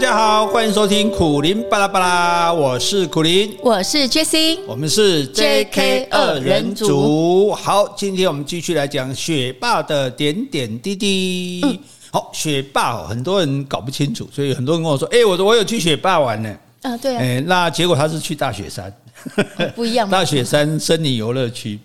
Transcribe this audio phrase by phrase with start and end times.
[0.00, 7.52] 家好，欢迎收听苦林巴拉巴拉，我是苦林，我是 Jessie，我们是 JK 二人组。
[7.52, 11.60] 好，今天我们继续来讲雪霸的点点滴滴。
[11.64, 11.78] 嗯、
[12.10, 17.20] 好，雪霸很多人搞不清楚，所以很多人跟我说：“哎，我我有去雪霸玩呢。”啊，对啊。
[17.20, 18.90] 哎，那结果他是去大雪山，
[19.36, 20.08] 哦、 不一样。
[20.08, 21.78] 大雪山森林游乐区。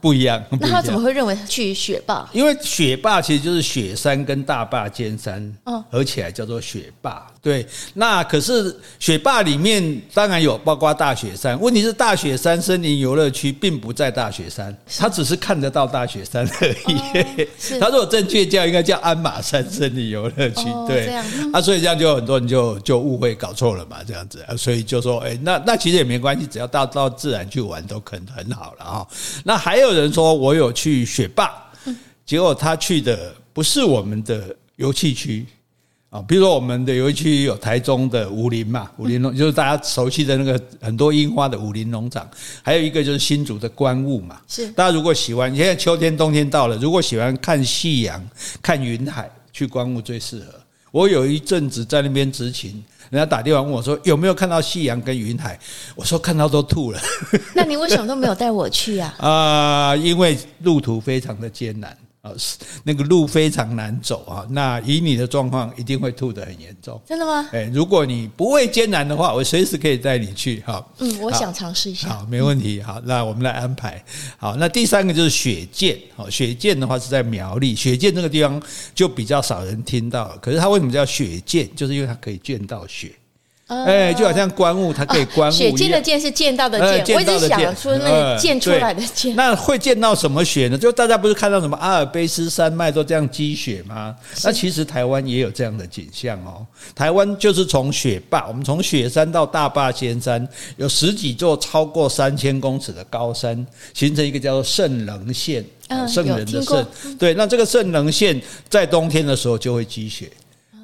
[0.00, 2.28] 不一样，那他怎么会认为去雪霸？
[2.32, 5.52] 因为雪霸其实就是雪山跟大坝尖山
[5.90, 7.26] 合起来叫做雪霸。
[7.42, 17.78] 对，那可是雪霸里面当然有包括大雪山，问题是大雪山森林游乐区并不在大雪山，它只是看得到大雪山而已。
[17.80, 20.68] 它如果正确叫应该叫鞍马山森林游乐区。
[20.86, 21.08] 对，
[21.52, 29.08] 啊，所以这样就很多人就就误会搞错了嘛，这样子，所以就说，哎，那那其实也没关系，只要到到自然去玩都可能很好了哈。
[29.42, 31.52] 那还有人说我有去雪霸，
[32.24, 35.44] 结果他去的不是我们的游戏区。
[36.12, 42.28] 啊，比如说我们的游戏区有台中的武林嘛，武林农就是大家熟悉的那个很多樱花的武林农场，
[42.62, 44.38] 还有一个就是新竹的观雾嘛。
[44.46, 48.22] 是，大家如果喜欢，现在秋天冬天到了，如果喜欢看夕阳、
[48.60, 50.52] 看云海，去观雾最适合。
[50.90, 52.72] 我有一阵子在那边执勤，
[53.08, 55.58] 人家打电话问我说有没有看到夕阳跟云海，
[55.94, 57.00] 我说看到都吐了。
[57.54, 59.14] 那你为什么都没有带我去啊？
[59.16, 61.96] 啊，因为路途非常的艰难。
[62.22, 62.30] 啊，
[62.84, 64.46] 那个路非常难走啊！
[64.50, 67.00] 那以你的状况，一定会吐得很严重。
[67.04, 67.48] 真的吗？
[67.52, 70.60] 哎，如果你不畏艰难的话，我随时可以带你去。
[70.60, 72.08] 哈，嗯，我想尝试一下。
[72.10, 72.80] 好，没问题。
[72.80, 74.00] 好，那我们来安排。
[74.38, 75.98] 好，那第三个就是雪见。
[76.14, 77.74] 好，雪见的话是在苗栗。
[77.74, 78.62] 雪见这个地方
[78.94, 81.68] 就比较少人听到，可是它为什么叫雪见？
[81.74, 83.10] 就是因为它可以见到雪。
[83.84, 85.52] 哎，就好像观物，它可以观物。
[85.52, 89.34] 雪见的见是见到的见，我一直想说那个见出来的见。
[89.34, 90.78] 那会见到什么雪呢？
[90.78, 94.14] 就大家不是看到什么阿尔卑斯山脉都这样积雪吗？
[94.44, 96.66] 那其实台湾也有这样的景象哦。
[96.94, 100.46] 台湾就是从雪霸，我们从雪山到大霸尖山，
[100.76, 105.64] 有十几座超过三千公尺的高山，形成一个叫做圣棱线，
[106.08, 106.86] 圣人的圣。
[107.18, 110.30] 对，那这个圣棱线在冬天的时候就会积雪。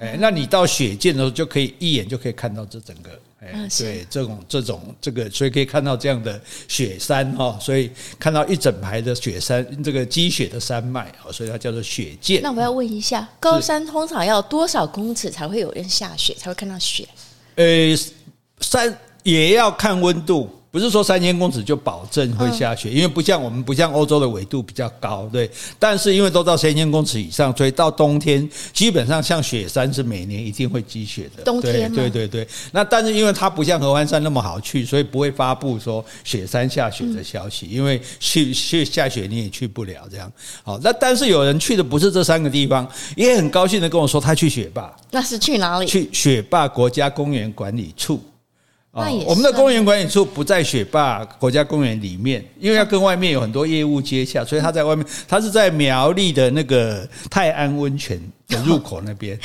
[0.00, 3.10] 哎，那你到雪见的时候，就可以一眼就可以看到这整个，
[3.40, 12.40] 哎，对，这种这种这个，所以可以看到这样的雪山哈，所以看到一整排的雪山，这个积雪的山脉，所以它叫做雪见。
[12.42, 17.08] 那我要问一下，高山通常要多少公尺才会有人下雪，才会看到雪？
[17.56, 17.64] 呃，
[18.60, 20.50] 山也要看温度。
[20.70, 25.50] 不是说三千公尺就保证会下雪，因为不像我们不像欧洲的纬度比较高，对。
[25.78, 31.42] 但是因为都到三千公尺以上，所以到冬天基本上像雪山是每年一定会积雪的。
[31.42, 32.48] 冬天对对对对。
[32.72, 40.30] 那但是因为它不像合欢山那么好去，所以不会发布说雪山下雪的消息，因为去去下雪你也去不了这样。
[40.62, 42.86] 好，那但是有人去的不是这三个地方，
[43.16, 44.94] 也很高兴的跟我说他去雪霸。
[45.10, 45.86] 那是去哪里？
[45.86, 48.20] 去雪霸国家公园管理处。
[49.26, 59.38] 我们的公园管理处不在雪霸国家公园里面，因为要跟外面有很多业务接洽，所以他在外面，他是在苗栗的那个泰安温泉的入口那边，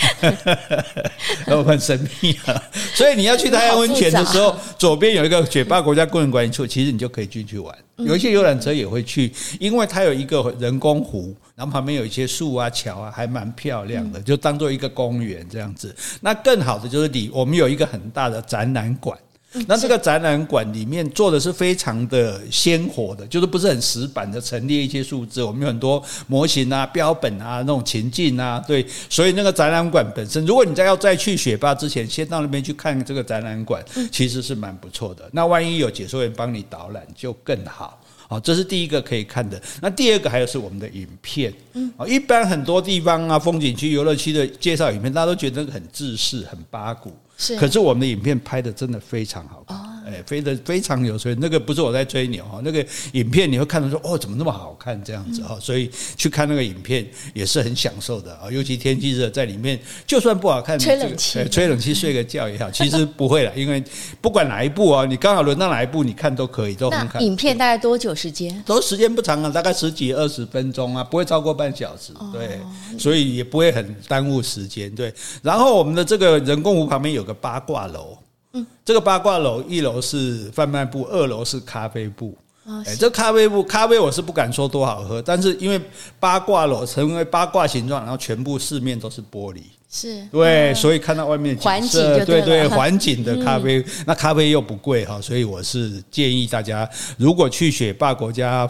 [1.66, 2.62] 很神秘啊。
[2.96, 7.76] 所以你要去泰安温泉的时候，左边有一个雪霸国家公园管理处，其实你就可以进去玩。
[7.98, 15.96] 有一些游览车也会去，因为它有一个人工湖，然后旁边有一些树啊、桥啊，还蛮漂亮的，就当做一个公园这样子。
[16.20, 19.18] 那更好的就是里，我们有一个很大的展览馆。
[19.68, 25.44] 那这个展览馆里面做的是非常的鲜活的，就是不是很死板的陈列一些数字。
[25.44, 28.86] 我们有很多模型啊、标本啊、那种情境啊，对。
[29.10, 35.30] 所以那个展览馆本身，如果你在要再去雪霸之前，先到那边去看这个展览馆， 其实是蛮不错的。
[35.32, 38.00] 那万一有解说员帮你导览，就更好。
[38.28, 39.62] 好，这是第一个可以看的。
[39.82, 41.54] 那第二个还有是我们的影片。
[41.74, 47.14] 嗯，一般很多地方啊，风景区、游乐区的介绍影片，大家都觉得很制式、很八股。
[47.38, 49.78] 是，可是我们的影片拍的真的非常好看。
[50.06, 63.84] 哎，飞得非常有水，那个不是我在吹牛哈，那个影片你会看到说哦，怎么那么好看这样子哈，所以去看那个影片也是很享受的啊，尤其天气热，在里面就算不好看，吹冷气，吹冷气睡个觉也好，其实不会了，因为
[64.20, 67.22] 不管哪一部啊，你刚好轮到哪一部，你看都可以，都很看。
[67.22, 68.62] 影片大概多久时间？
[68.66, 72.60] 都时间不长啊，大概十几二十分钟啊，不会超过半小时，对，
[73.00, 75.14] 所以也不会很耽误时间，对。
[75.42, 78.18] 然后我们的这个人工湖旁边有个八卦楼。
[78.54, 82.38] 嗯，这个八卦楼一楼是贩卖部，二楼是咖啡部。
[82.66, 85.82] 哎，这咖啡部咖啡我是不敢说多好喝，但是因为
[86.20, 89.62] 八卦楼成为八卦形状，然后全部四面都是玻璃。
[89.92, 90.26] 是。
[90.32, 98.70] 对，所以看到外面景色，对对，环境的咖啡，那咖啡又不贵哈，所以我是建议大家，如果去雪霸国家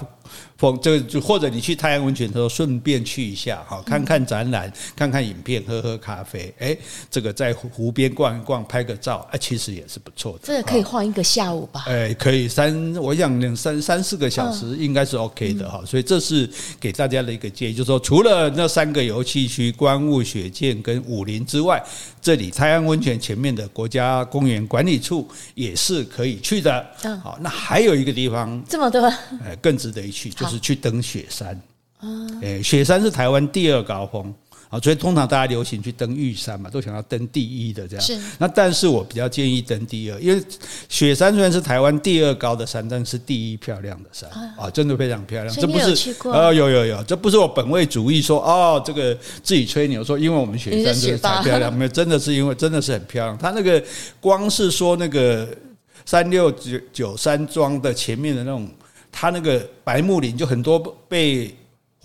[0.57, 6.77] 风这个就或者你去太阳温泉的时候，顺便去一下哈，看看展览，看看影片，喝喝咖啡，哎，
[7.09, 10.39] 这个在湖边逛一逛，拍个照，哎，其实也是不错的。
[10.44, 11.83] 这个可以晃一个下午吧？
[11.88, 15.81] 哎，可以三，我想两三三四个小时应该是 OK 的哈。
[15.85, 21.83] 所以这是给大家的一个建议，就是说除了那三个游戏区——观雾、雪见跟武林之外，
[22.21, 26.86] 这里太阳温泉前面的国家公园管理处也是可以去的。
[27.21, 29.01] 好，那还有一个地方这么多，
[29.44, 31.59] 哎，更值得一去，就是去登雪山。
[32.41, 34.33] 哎，雪山是台湾第二高峰。
[34.69, 38.03] 啊，所以通常大家流行去登玉山嘛，都想要登第一的这样。
[38.03, 38.19] 是。
[38.39, 40.43] 那但是我比较建议登第二，因为
[40.89, 44.27] 雪山虽然是台湾第二高的山，但是第一漂亮的山
[44.57, 45.55] 啊，真的非常漂亮。
[45.55, 53.37] 这不是啊，有有有，这不是我本位主义说哦，这个自己吹牛说，因为我们雪山就是才漂亮，没有，真的是因为真的是很漂亮。
[53.37, 53.79] 它那个
[54.19, 55.47] 光是说那个
[56.03, 58.67] 三六九九山庄的前面的那种，
[59.13, 60.77] 它那个白木林就很多
[61.07, 61.56] 被。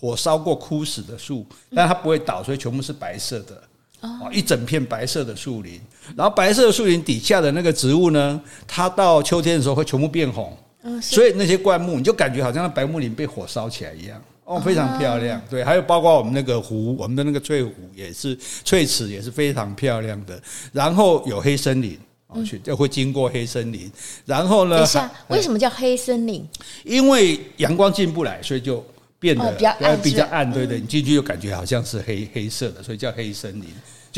[0.01, 1.45] 火烧过枯死的树，
[1.75, 3.61] 但它不会倒，所以全部是白色的，
[4.01, 5.81] 哦，一整片白色的树林。
[6.17, 10.57] 然后白色的树林底下的那个植物呢，它到秋天的时候会全部变红，
[11.03, 15.43] 所以那些灌木你就感觉好像那白木林被火烧起来一样，哦，非常漂亮。
[15.51, 20.41] 对，还有包括我们那个湖，我们的那个翠湖也是翠池，也是非常漂亮的。
[20.73, 23.91] 然后有黑森林，哦，去就会经过黑森林。
[24.25, 26.47] 然后呢，等一下，为什么叫黑森林？
[26.85, 28.85] 因为阳光进不来，所以就。
[29.21, 33.65] 变得比较暗，比较暗，对对，你进去就感觉好像是黑黑色的，所以叫黑森林。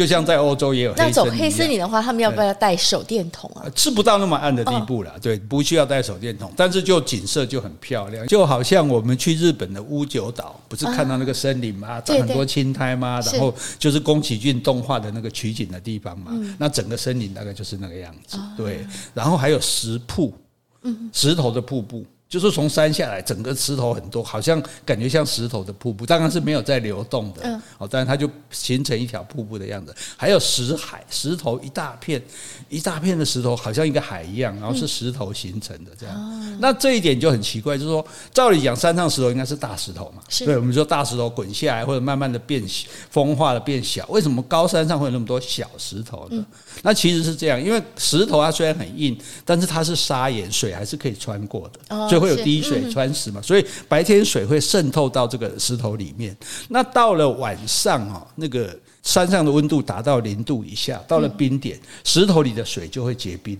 [0.00, 0.94] 就像在欧洲也有。
[0.96, 3.68] 那走黑森林的话，他们要不要带手电筒啊？
[3.74, 12.00] 吃不到那么暗的地步了，对，不需要带手电筒，但是就景色就很漂亮，就好像我们去日本的屋久岛，不是看到那个森林吗？
[12.00, 13.20] 长很多青苔吗？
[13.30, 16.32] 然后就是宫崎骏动画的那个取景的地方嘛。
[16.56, 18.86] 那整个森林大概就是那个样子，对。
[19.12, 20.32] 然后还有石瀑，
[20.80, 22.06] 嗯石头的瀑布。
[22.30, 29.92] 就是从山下来，整个石头很多，好像感觉像石头的瀑布，当然是没有在流动的，哦，但是它就形成一条瀑布的样子。
[30.16, 32.22] 还有石海，石头一大片，
[32.68, 36.58] 一大片的石头，好像一个海一样，然后是石头形成的这样。
[36.60, 40.22] 那这一点就很奇怪，就是说，照理讲，山上石头应该是大石头嘛？
[40.38, 46.46] 对，我们说大石头滚下来，或者慢慢的变小，风化的变小，为什么高山上会有那么多小石头呢？
[46.82, 56.36] 那其实是这样，因为石头它虽然很硬，但是它是砂岩，水还是可以穿过的，所以会有滴水穿石嘛，所以白天水会渗透到这个石头里面。
[56.68, 63.58] 那到了晚上啊，那个山上的温度达到零度以下，到了冰点，石头里的水就会结冰。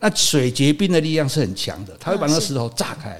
[0.00, 3.18] 那水结冰的力量是很强的，它会把那个石头炸开。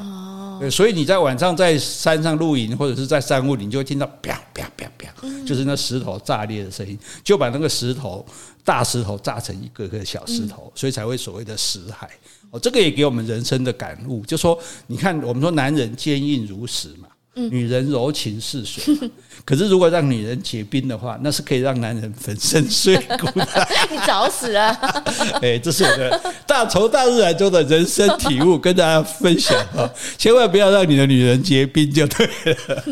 [0.60, 5.08] 对，所以你在晚上在山上露营或者是在山屋里，你就会听到啪啪啪啪，
[5.46, 8.26] 就是那石头炸裂的声音，就把那个石头
[8.68, 12.10] 大石头炸成一个个小石头，所以才会所谓的石海。
[12.50, 18.94] 哦，这个也给我们人生的感悟，就说你看，我们说男人坚硬如石嘛，女人柔情似水。
[19.46, 23.48] 可是如果让女人结冰的话，那是可以让男人粉身碎骨的。
[23.90, 24.70] 你找死啊！
[25.40, 29.88] 哎，这是我的大从大自然中的人生体悟，跟大家分享啊！
[30.18, 32.84] 千万不要让你的女人结冰就对了。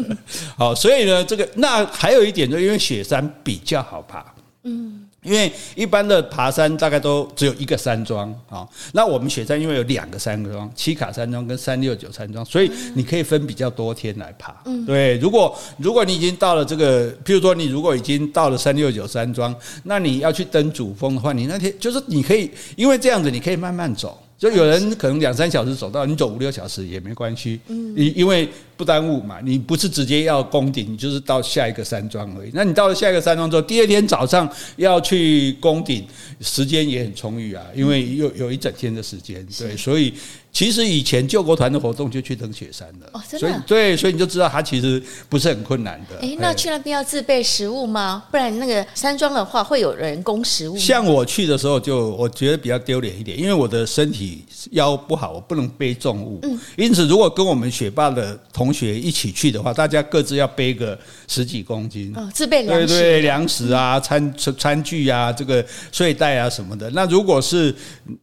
[0.56, 4.24] 好，所以呢，这个那还有一点，就因为雪山比较好爬。
[4.62, 5.05] 嗯。
[5.26, 14.54] 因为一般的爬山大概都只有一个山庄啊，那我们雪山因为有两个山庄，七卡山庄跟三六九山庄，所以你可以分比较多天来爬。
[14.86, 24.16] 对，如果如果你已经到了这个，譬如说你如果已经到了三六九山庄，那你要去登主峰的话，你那天就是你可以，因为这样子你可以慢慢走。
[24.38, 28.46] 就有人可能两三小时走到，你走五六小时也没关系，因因为
[28.76, 29.38] 不耽误嘛。
[29.42, 32.50] 你不是直接要攻顶，你就是到下一个山庄而已。
[32.52, 36.06] 那你到了下一个山庄之后，第二天早上要去攻顶，
[36.40, 40.12] 时间也很充裕啊，因为有有一整天的时间，对，所以。
[40.52, 46.16] 其实以前救国团的活动就去登雪山了，哦，真的，所以对，所以你就知道它其实不是很困难的。
[46.20, 48.24] 诶，那去那边要自备食物吗？
[48.30, 50.78] 不然那个山庄的话会有人供食物。
[50.78, 56.38] 像我去的时候，就我觉得比较丢脸一点，因为我的身体腰不好，我不能背重物。
[56.44, 66.90] 嗯，因此如果跟我们雪霸的同学一起去的话，大家各自要背个十几公斤，哦，自备粮食，对对，粮食啊，餐餐具啊，这个睡袋啊什么的。
[66.90, 67.74] 那如果是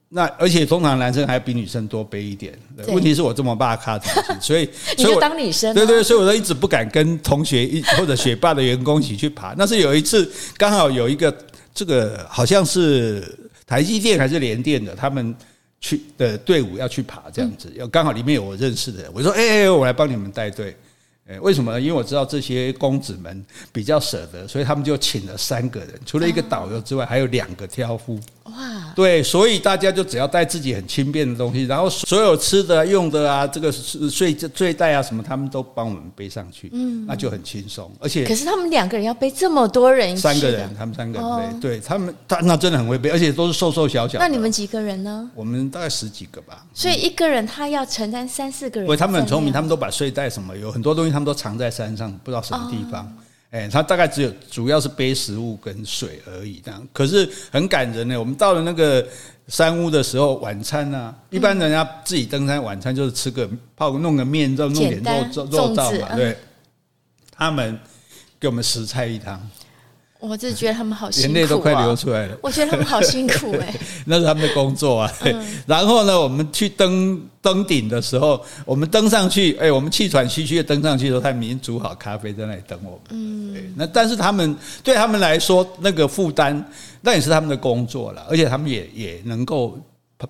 [0.10, 2.54] 那而且通常男生还比女生多背一点，
[2.88, 4.00] 问题是我这么大咖
[4.40, 9.54] 所以你就当女生，对对，所以我都一直不敢跟同学一 或者学霸的员工一起去爬。
[9.58, 11.36] 那是有一次刚好有一个
[11.74, 13.24] 这个好像是
[13.66, 15.36] 台积电还是联电的，他们
[15.84, 20.74] 去的队伍要去爬这样子，要刚好里面有我认识的人，我说哎，我来帮你们带队。
[21.26, 21.80] 哎，为什么呢？
[21.80, 28.20] 因为我知道这些公子们比较舍得，所以他们就请了三个人，除了一个导游之外，还有两个挑夫。
[28.44, 37.90] 哇，对，所以大家就只要带自己很轻便的东西，然后所有吃的、用的啊，这个睡睡袋啊什么，他们都帮我们背上去，嗯，那就很轻松。
[38.02, 44.20] 而且，可是他们两个人要背这么多人，三个人，他们三个人背，哦、对他们，他那真的很会背，而且都是瘦瘦小小。
[44.20, 45.30] 那你们几个人呢？
[45.34, 46.66] 我们大概十几个吧。
[46.74, 48.88] 所以一个人他要承担三四个人。
[48.88, 53.06] 不，他们很聪明，他们都把睡袋什么有很多东西，他们都藏在山上，不知道什么地方。
[53.06, 53.23] 哦
[53.54, 56.88] 哎，他大概只有主要是背食物跟水而已，这样。
[56.92, 58.20] 可是很感人呢。
[58.20, 59.08] 我们到了那个
[59.48, 66.36] 山屋的时候，晚餐呢、啊，一般人家自己登山晚餐就是吃个泡弄个面，就弄点肉肉肉燥嘛，对。
[67.30, 67.80] 他们
[68.40, 69.40] 给我们十菜一汤。
[70.26, 72.38] 我就觉得他们好辛苦，眼泪都快流出来了。
[72.42, 73.74] 我觉得他们好辛苦哎，
[74.08, 75.12] 那是他们的工作啊。
[75.68, 83.00] 然后呢，我们去登登顶的时候，我们登上去，哎，我们气喘吁吁的登上去的时候，他们已经煮好咖啡在那里等我们。
[83.10, 86.66] 嗯，那但是他们对他们来说，那个负担
[87.02, 89.78] 那也是他们的工作了，而且他们也也能够。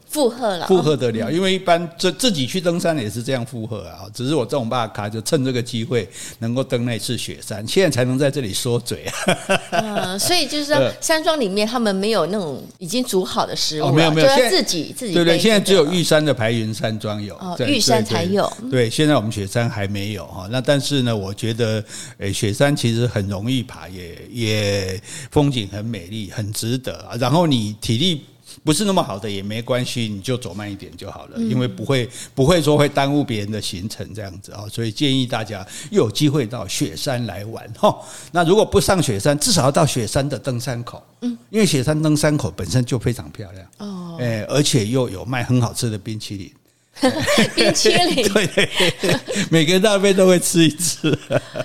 [0.10, 4.06] 负荷了，负荷得了，因为一般自自己去登山也是这样负荷啊。
[4.14, 6.08] 只是我这种巴卡就趁这个机会
[6.40, 9.60] 能够登那次雪山，现在才能在这里说嘴啊。
[9.72, 18.52] 嗯，所以就是说， 山庄里面他们没有那种已经煮好的食物，没有没有，现在自己自己对对，现在只有玉山的白云山庄有，玉山才有。
[18.70, 20.48] 对，现在我们雪山还没有哈。
[20.52, 21.84] 那但是呢，我觉得
[22.18, 27.08] 诶，雪山其实很容易爬，也也风景很美丽，很值得。
[27.20, 28.22] 然后你体力。
[28.64, 37.96] 不是那么好的也没关系，你就走慢一点就好了，因为不会不会说会耽误别人的行程这样子啊，所以建议大家又有机会到雪山来玩哈。
[38.32, 46.52] 那如果不上雪山，至少要到雪山的登山口，嗯，因为雪山登山口本身就非常漂亮哦，哎，而且又有卖很好吃的冰淇淋。
[47.56, 48.70] 冰淇淋，对，对，
[49.02, 49.16] 对，
[49.50, 51.18] 每个大辈都会吃一次。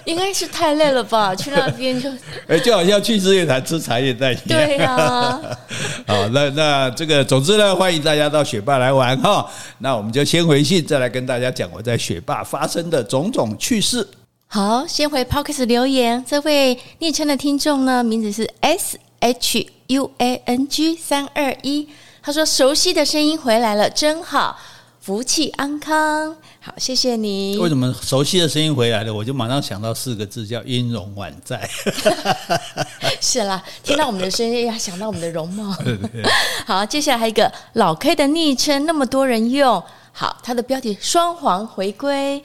[0.04, 1.34] 应该是太累了吧？
[1.34, 2.10] 去那边就，
[2.48, 4.66] 哎，就好像去日月潭吃茶叶蛋一样。
[4.66, 5.40] 对呀、啊。
[6.08, 9.48] 好，那那这个，总之呢，欢迎大家到雪霸来玩哈。
[9.78, 14.08] 那我们就先回信，再来跟大家讲我在雪霸发生的种种趣事。
[14.46, 21.86] 好，先回 Podcast 留言，这位昵称的听众呢，名字是 S H U A N G 三二一，
[22.22, 24.58] 他说：“熟悉的声音回来了，真好。”
[25.00, 27.56] 福气安康，好，谢谢你。
[27.58, 31.68] 为什么熟悉的声音回来了，我就马上想到四个字，叫音容宛在。
[33.20, 35.74] 是啦，听到我们的声音，要想到我们的容貌。
[36.66, 39.82] 好，接下来还有一个老 K 的昵称，那么多人用。
[40.12, 42.42] 好，他的标题双簧回归。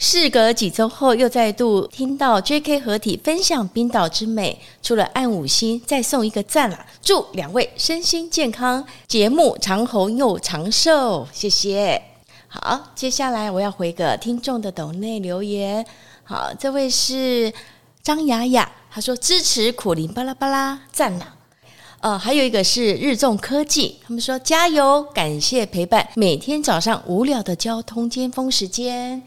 [0.00, 2.78] 事隔几周后，又再度听到 J.K.
[2.78, 6.86] 合体分享冰岛之美，除了按五星，再送一个赞啦！
[7.02, 12.00] 祝两位身心健康，节目长红又长寿，谢谢。
[12.46, 15.84] 好，接下来我要回个听众的抖内留言。
[16.22, 17.52] 好，这位是
[18.00, 21.34] 张雅雅，她说支持苦苓巴拉巴拉，赞啦！
[22.00, 29.20] 呃，还有一个是日众科技，他们说加油，感谢陪伴，每天早上无聊的交通尖峰时间。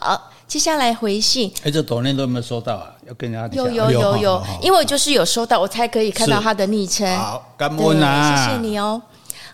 [0.00, 1.52] 好，接下来回信。
[1.64, 2.90] 哎，这抖内都有没有收到啊？
[3.06, 7.06] 要跟人家有有有有，因为我就是有收到，我才可以看到他的昵称。
[7.18, 9.00] 好，感恩啊，谢谢你哦。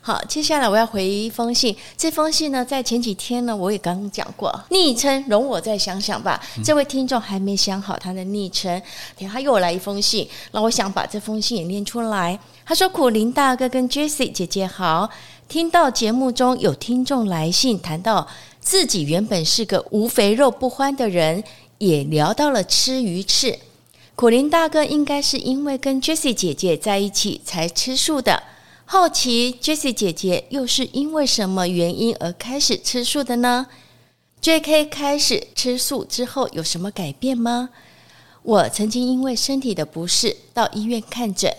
[0.00, 1.76] 好，接下来我要回一封信。
[1.96, 4.48] 这封信呢，在前几天呢，我也刚刚讲过。
[4.70, 6.40] 昵称容我再想想吧。
[6.56, 8.80] 嗯、这位听众还没想好他的昵称，
[9.18, 12.38] 等他又来一封信，那我想把这封信也念出来。
[12.64, 15.10] 他说：“苦林大哥跟 Jessie 姐姐好，
[15.48, 18.26] 听到节目中有听众来信谈到。”
[18.60, 21.42] 自己原本是个无肥肉不欢的人，
[21.78, 23.58] 也聊到了吃鱼翅。
[24.14, 28.42] 苦苓大哥应该是因为跟 Jessie 姐姐在一起才吃素的，
[28.84, 33.66] 好奇 Jessie 姐姐又是因为什么原因而开始吃素的呢
[34.42, 37.70] ？JK 开始吃素之后有什么改变吗？
[38.42, 41.54] 我曾经因为身体的不适到医院看诊，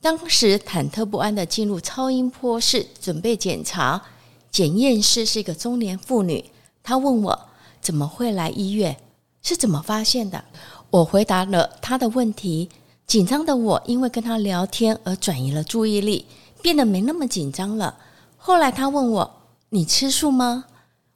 [0.00, 4.02] 当时忐忑不安地进入超音波室准备检查。
[4.52, 6.44] 检验师是一个中年妇女，
[6.82, 7.46] 她问我
[7.80, 8.94] 怎么会来医院，
[9.42, 10.44] 是怎么发现的？
[10.90, 12.68] 我回答了她的问题。
[13.06, 16.26] 紧张的我因为跟她聊天而转移了注意力，
[16.60, 17.96] 变得没那么紧张了。
[18.36, 19.34] 后来她问我
[19.70, 20.66] ：“你吃素吗？”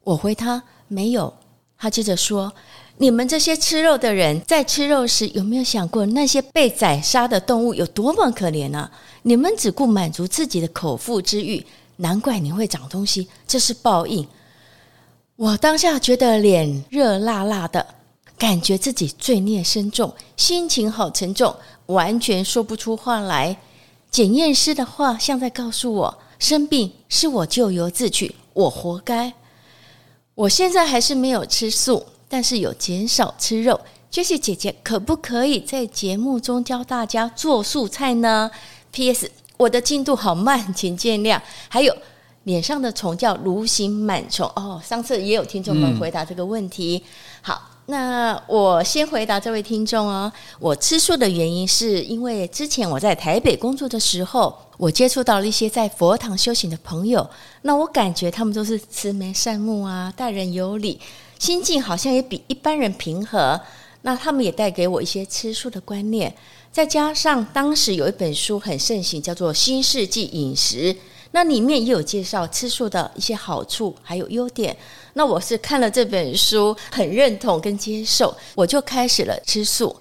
[0.02, 1.35] 我回她：“没有。”
[1.76, 2.55] 她接着说
[2.97, 8.90] ：“你们这些吃肉的人，在吃肉时有没有想过那些被宰杀的动物有多么可怜呢？
[9.25, 11.66] 你们只顾满足自己的口腹之欲。”
[11.97, 14.26] 难怪你会长东西，这是报应。
[15.37, 17.87] 我当下觉得脸热辣辣的，
[18.38, 21.55] 感觉自己罪孽深重，心情好沉重，
[21.87, 23.57] 完全说不出话来。
[24.11, 29.33] 检验师的话像在告诉我，生病是我咎由自取，我活该。
[30.35, 33.81] 我现在还是没有吃素，但是有减少吃肉。
[34.11, 38.50] Jessie 姐姐可不可以在节目中教大家做素菜呢
[38.93, 39.31] ？P.S.
[39.57, 41.41] 我的进度好慢，请见谅。
[41.69, 41.95] 还有
[42.45, 47.03] 脸上的虫叫蠕形螨虫哦，上次也有听众们回答这个问题。
[47.05, 47.09] 嗯、
[47.43, 50.31] 好，那我先回答这位听众哦。
[50.61, 57.29] 我吃素的原因是因为之前我在台北工作的时候，我接触到了一些在佛堂修行的朋友，
[57.63, 61.01] 那我感觉他们都是慈眉善目啊，待人有礼，
[61.39, 63.61] 心境好像也比一般人平和。
[64.03, 66.33] 那他们也带给我一些吃素的观念。
[66.76, 70.92] 再加上当时有一本书很盛行，叫做《新世纪饮食》，
[71.30, 74.76] 那里面也有介绍吃素的一些好处还有优点。
[75.14, 79.97] 那我是看了这本书，很认同跟接受，我就开始了吃素。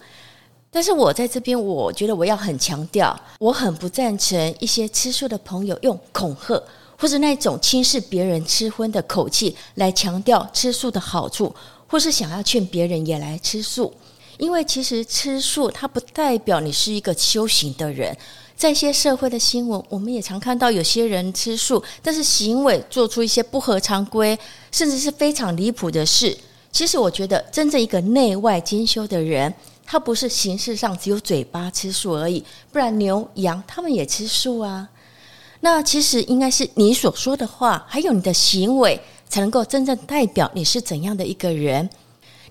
[0.69, 6.61] 但是我在这边，我觉得我要很强调，我很不赞成一些吃素的朋友用恐吓
[6.99, 11.55] 或者那种轻视别人吃荤的口气来强调吃素的好处，
[11.87, 13.93] 或是想要劝别人也来吃素。
[14.37, 18.15] 因为其实吃素，它不代表你是一个修行的人。
[18.55, 24.37] 在一些社会的新闻，我们也常看到有些人吃素，但是行为做出一些不合常规，
[24.71, 26.37] 甚至是非常离谱的事。
[26.71, 29.53] 其实我觉得，真正一个内外兼修的人，
[29.85, 34.87] 他不是形式上只有嘴巴吃素而已，不然牛羊他们也吃素啊。
[35.59, 41.89] 那其实应该是你所说的话，还有你的行为，才能够真正代表你是怎样的一个人。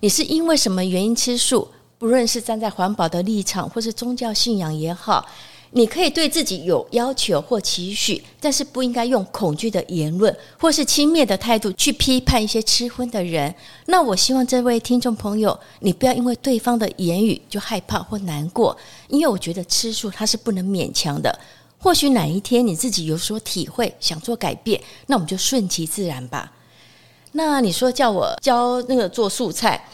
[0.05, 1.67] 你是因为什么原因吃素？
[1.97, 5.27] 不论是站在环保的立场，或是宗教信仰也好，
[5.71, 13.55] 你可以对自己有要求或期许，但是不应该用恐惧的言论或是轻蔑的态度去批判一些吃荤的人。
[13.87, 18.77] 那我希望这位听众朋友，你不要因为对方的言语就害怕或难过，
[19.09, 21.35] 因为我觉得吃素它是不能勉强的。
[21.79, 26.53] 或许哪一天你自己有所体会，想做改变，那我们就顺其自然吧。
[27.37, 29.85] 那你说叫我教那个做素菜？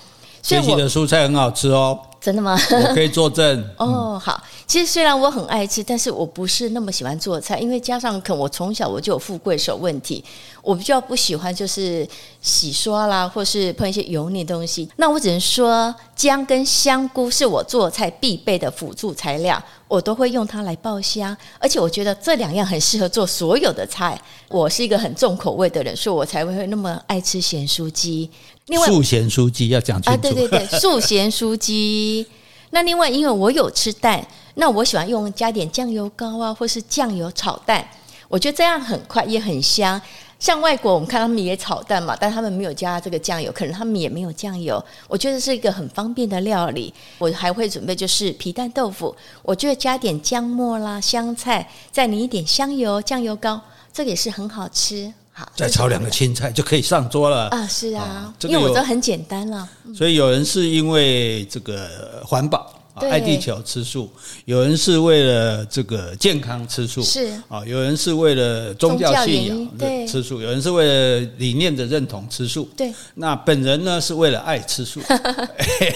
[0.43, 2.59] 学习的蔬菜很好吃哦，真的吗？
[2.71, 3.65] 我可以作证。
[3.79, 4.43] 哦，好。
[4.67, 10.25] 其实虽然我很爱吃，但是我不是那么喜欢做菜，因为加上可能我从小我就有富贵手问题，
[10.63, 12.07] 我比较不喜欢就是
[12.41, 14.89] 洗刷啦，或是碰一些油腻的东西。
[14.97, 21.37] 那我只能说，姜跟香菇是我做菜必备的辅助材料，我都会用它来爆香。
[21.59, 24.21] 而且我觉得这两样很适合做所有的菜。
[24.49, 28.31] 我是一个很重口味的人，所以我才会那么爱吃咸酥鸡。
[28.71, 30.11] 另外，素咸酥鸡要讲清楚。
[30.13, 32.25] 啊，对对对，素咸酥鸡。
[32.71, 37.85] 那另外，因为我有吃蛋，那我喜欢用加点酱油膏啊，或是酱油炒蛋。
[38.29, 40.01] 我觉得这样很快也很香。
[40.39, 44.83] 像外国，我们看他们也炒蛋嘛，但他们没有加这个酱油，可能他们也没有酱油。
[45.09, 46.95] 我觉得是一个很方便的料理。
[47.19, 53.61] 我还会准备就是皮蛋豆腐，我觉得加点姜末啦、香菜，再淋一点香油、酱油膏，
[53.93, 55.13] 这个也是很好吃。
[55.55, 57.67] 再炒两个青菜就可以上桌了啊！
[57.67, 59.69] 是啊，因为我都很简单了。
[59.95, 62.73] 所以有人是因为这个环保。
[62.95, 64.11] 爱地球吃素，
[64.45, 72.69] 有人是为了这个健康吃素，是啊，有人是为了宗教信仰吃素，有人是为了理念的认同吃素。
[72.77, 75.01] 对，那本人呢是为了爱吃素，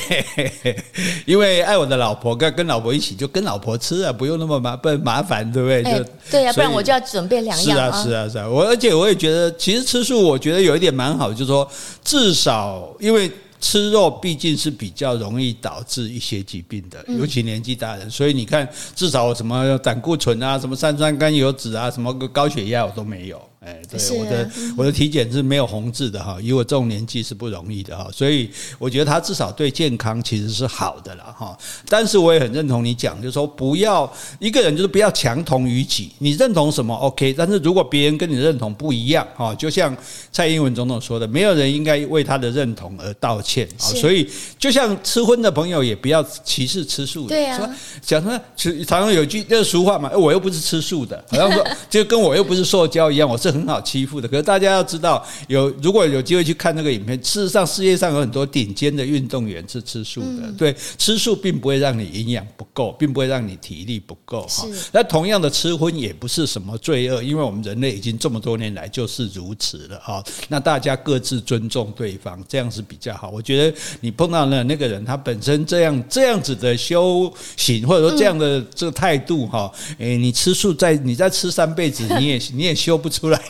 [1.26, 5.82] 因为爱我的老婆，跟跟老婆一起就跟老婆吃啊，不用那么麻不麻烦，对不对？
[5.82, 7.76] 就对呀，不然我就要准备两样。
[7.76, 8.48] 是啊，是啊，是啊。
[8.48, 11.68] 我而且我也觉得，其实吃素，我觉得有一点蛮好，就是说
[12.02, 13.30] 至少因为。
[13.64, 18.10] 吃肉毕竟是比较容易导致一些疾病的，尤其年纪大人。
[18.10, 23.40] 所以你看，至少什么胆固醇啊，什么三酸甘油脂啊，什么个高血压我都没有。
[23.64, 31.56] 哎，对，我的我的体检是没有红字的哈，以我这种年纪是不容易的哈，所以我觉得它至少对健康其实是好的了哈。
[31.88, 39.96] 但是我也很认同你讲，就是说不要一个人就是不要强同于己，你认同什么 OK，但是如果别人跟你认同不一样哈，就像
[40.30, 43.88] 蔡英文总统说的，没有人应该为他的认同而道歉啊。
[43.94, 48.38] 所以就像吃荤的朋友也不要歧视吃素的，对啊，讲什么
[48.84, 53.53] 常常有句就是俗话嘛，我又不是吃素的，好像说 就跟我又不是塑胶一样，我是。
[53.54, 60.42] 很好欺负的，可是大家要知道，有如果有机会去看那个影片，事实上世界上有很多顶尖的运动员是吃素的。
[60.42, 64.66] 嗯、对，吃素并不会让你营养不够，并不会让你体力不够哈。
[64.92, 70.22] 那同样的，吃荤也不是什么罪恶，因为我们人类已经这么多年来就是如此了哈。
[70.48, 73.30] 那大家各自尊重对方，这样是比较好。
[73.30, 83.40] 我觉得你碰到了那个人，他本身这样这样子的修行，或者说这样的这个态度哈，诶，你吃素再你再吃三辈子，你也你也修不出来。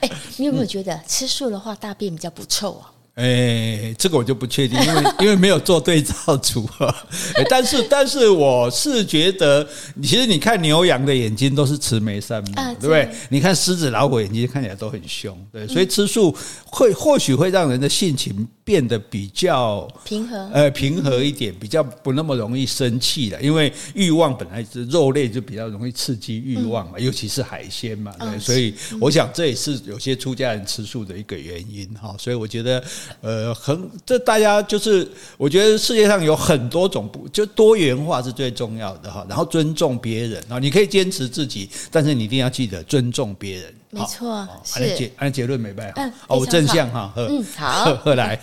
[0.00, 2.92] 哎、你有没有觉得吃素的话大便比较不臭啊？
[3.14, 6.92] 哎、欸，这个我就不确定，因为 因为没有做对照组合。
[7.50, 9.68] 但是但是我是觉得，
[10.02, 13.10] 其实你看牛羊的眼睛都是慈眉善目，对不对？
[13.28, 32.16] 你看狮子老虎眼睛看起来都很凶，对，所以吃素会或许会让人的性情变得比较平和，呃，平和一点，比较不那么容易生气的，因为欲望本来是肉类就比较容易刺激欲望嘛，尤其是海鲜嘛，对，所以我想这也是有些出家人吃素的一个原因哈。
[32.18, 32.82] 所以我觉得。
[33.20, 39.24] 呃，很，这大家就是，我觉得世界上有很多种不，就多元化是最重要的哈。
[39.28, 43.74] 然后尊重别人啊，你可以坚持自己，但是你一定要记得尊重别人。
[43.94, 44.96] 没错，是。
[44.96, 46.02] 结，按结论没办法。
[46.02, 47.12] 嗯，哦，正向哈。
[47.14, 47.94] 嗯，好。
[47.96, 48.40] 后来，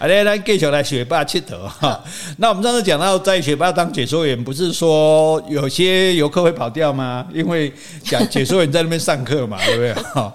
[0.00, 2.02] 来来， 继续来学霸切头哈。
[2.38, 7.26] 那我们上次讲到，在学霸当解说员，不是说有些游客会跑掉吗？
[7.34, 7.70] 因为
[8.02, 9.92] 讲解说员在那边上课嘛，对不对？
[10.14, 10.34] 哈，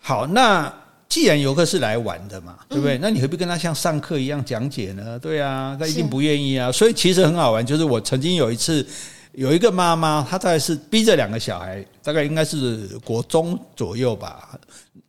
[0.00, 0.72] 好，那。
[1.08, 2.98] 既然游客是来玩的嘛，对不对？
[2.98, 5.16] 那你何必跟他像上课一样讲解呢？
[5.18, 6.72] 对啊，他一定不愿意啊。
[6.72, 8.84] 所以其实很好玩，就是我曾经有一次，
[9.32, 14.58] 有一个妈妈，她大概是逼着两个小孩，大概应该是国中左右吧，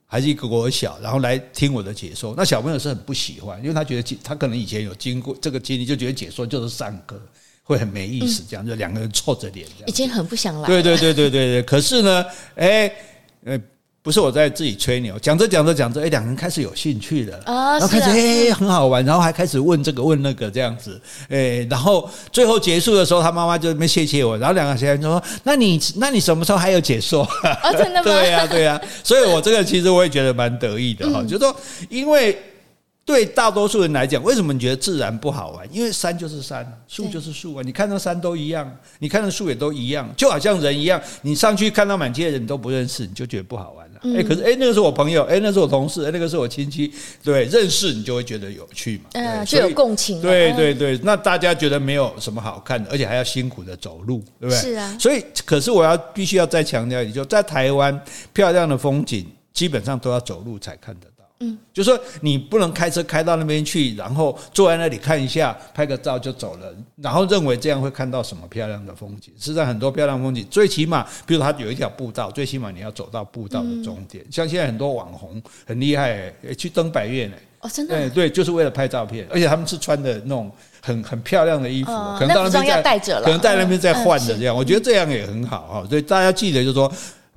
[0.05, 2.35] 还是一个国小，然后来听我的解说。
[2.37, 7.19] 那小朋友是很不喜欢，因为他觉得他可能以前有经过这个经历，就觉得解说就是上课，
[7.63, 10.67] 会很没意思，这样就两个人臭着脸，已经很不想来。
[10.67, 11.63] 对对对对对对。
[11.63, 12.91] 可是呢，哎，
[13.45, 13.59] 呃。
[14.05, 27.23] 不是我在自己吹牛，讲着讲着讲着，哎，两个人开始有兴趣了，然后开始哎很好玩，然后还开始问这个问那个这样子，哎，然后最后结束的时候，他妈妈就那边谢谢我，然后两个小孩就说：“那你那你什么时候还有解说？”
[27.63, 28.03] 哦，真的吗？
[28.03, 31.55] 对 呀对呀， 所以我这个其实我也觉得蛮得意的哈，就是说
[31.89, 32.39] 因为。
[33.07, 35.67] 对大多数人来讲，为什么你觉得自然不好玩？
[35.71, 37.61] 因为山就是山，树就是树啊。
[37.63, 40.99] 你看到山都一样，你看到树也都一样，就好像人一样。
[41.21, 43.84] 你上去看到满街的人都不认识，你就觉得不好玩了。
[44.13, 46.91] 哎，可是哎，那个是我朋友，哎，那是我同事，哎，那个是我亲戚，
[47.23, 50.21] 对，认识你就会觉得有趣嘛，嗯，就有共情。
[50.21, 54.57] 对对对，那大家觉得没有什么好看的，而且还要辛苦的走路，对不对？
[54.57, 54.97] 是啊。
[54.99, 57.99] 所以，可是我要必须要再强调一句，就在台湾，
[58.33, 61.14] 漂亮的风景基本上都要走路才看得到。
[61.41, 69.33] 嗯，就说你不能开车开到那边去，然后坐在那里看一下，拍个照就走了，然后认为这样会看到什么漂亮的风景。
[69.37, 74.25] 实际上很多漂亮风景，最起码，比如它有一条步道，最起码你要走到步道的终点。
[74.31, 77.35] 像现在很多网红很厉害，去登百岳呢。
[77.59, 78.09] 哦，真的？
[78.11, 80.49] 对，就是为了拍照片，而且他们是穿的那种
[80.81, 84.55] 很很漂亮的衣服，可能到那边再带着了，可能在那边再换的这样。
[84.55, 85.85] 我觉得这样也很好哈。
[85.89, 86.89] 所以大家记得就是说。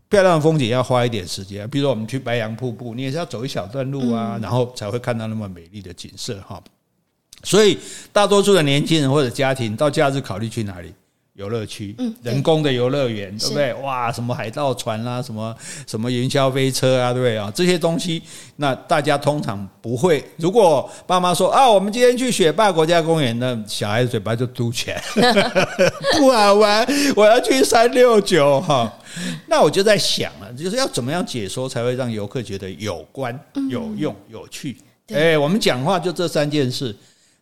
[0.09, 6.63] 漂亮的风景要花一点时间，比如说我们去白杨瀑布，你也是要走一小段路啊，然后才会看到那么美丽的景色哈。
[7.45, 7.79] 所以
[8.13, 10.93] 大多数的年轻人或者家庭到假日考虑去哪里？
[11.39, 13.73] 游乐区，人工的游乐园，对不对？
[13.75, 15.55] 哇，什么海盗船啊，什么
[15.87, 17.49] 什么云霄飞车啊，对不对啊？
[17.55, 18.21] 这些东西，
[18.57, 20.25] 那大家通常不会。
[20.39, 25.01] 如果爸妈说啊，我们今天去雪霸国家公园，那小孩子嘴巴就嘟起来，
[26.19, 28.93] 不好玩，我要去三六九哈。
[29.47, 33.39] 那我就在想了，就是要怎么样解说才会让游客觉得有关、
[33.71, 34.77] 有用、有趣？
[35.15, 36.95] 哎，我们讲话就这三件事。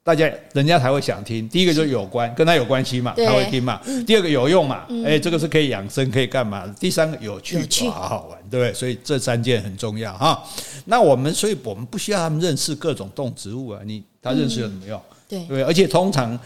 [0.06, 1.48] 大家人家才会想听。
[1.48, 3.80] 第一个就是有关，跟他有关系嘛，他会听嘛。
[4.06, 6.64] 第二个有用嘛，哎，这个是可以养生，可以干嘛？
[6.78, 8.72] 第三个有趣，好好玩，对不对？
[8.72, 10.40] 所以这三件很重要哈。
[10.84, 15.02] 那我们，所以我们不需要他们认识各种动植物啊，你他认识有什么用？
[15.28, 16.38] 对对，而且通常。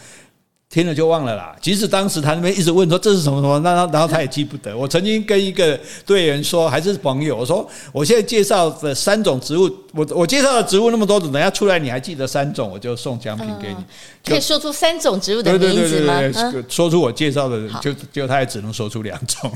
[0.71, 1.53] 听了就忘了啦。
[1.61, 4.75] 即使当时他那边一直问说，这是什么什么，那然后他也记不得。
[4.75, 13.83] 我曾经跟一个队员说，还是朋友，我说我现在介绍的三种植物，我我介绍的植物那么多种，等下出来你还记得三种，我就送奖品给你。
[14.23, 16.19] 可以说出三种植物的名字吗？
[16.19, 19.51] 对对对对，说出我介绍的，就就他也只能说出两种。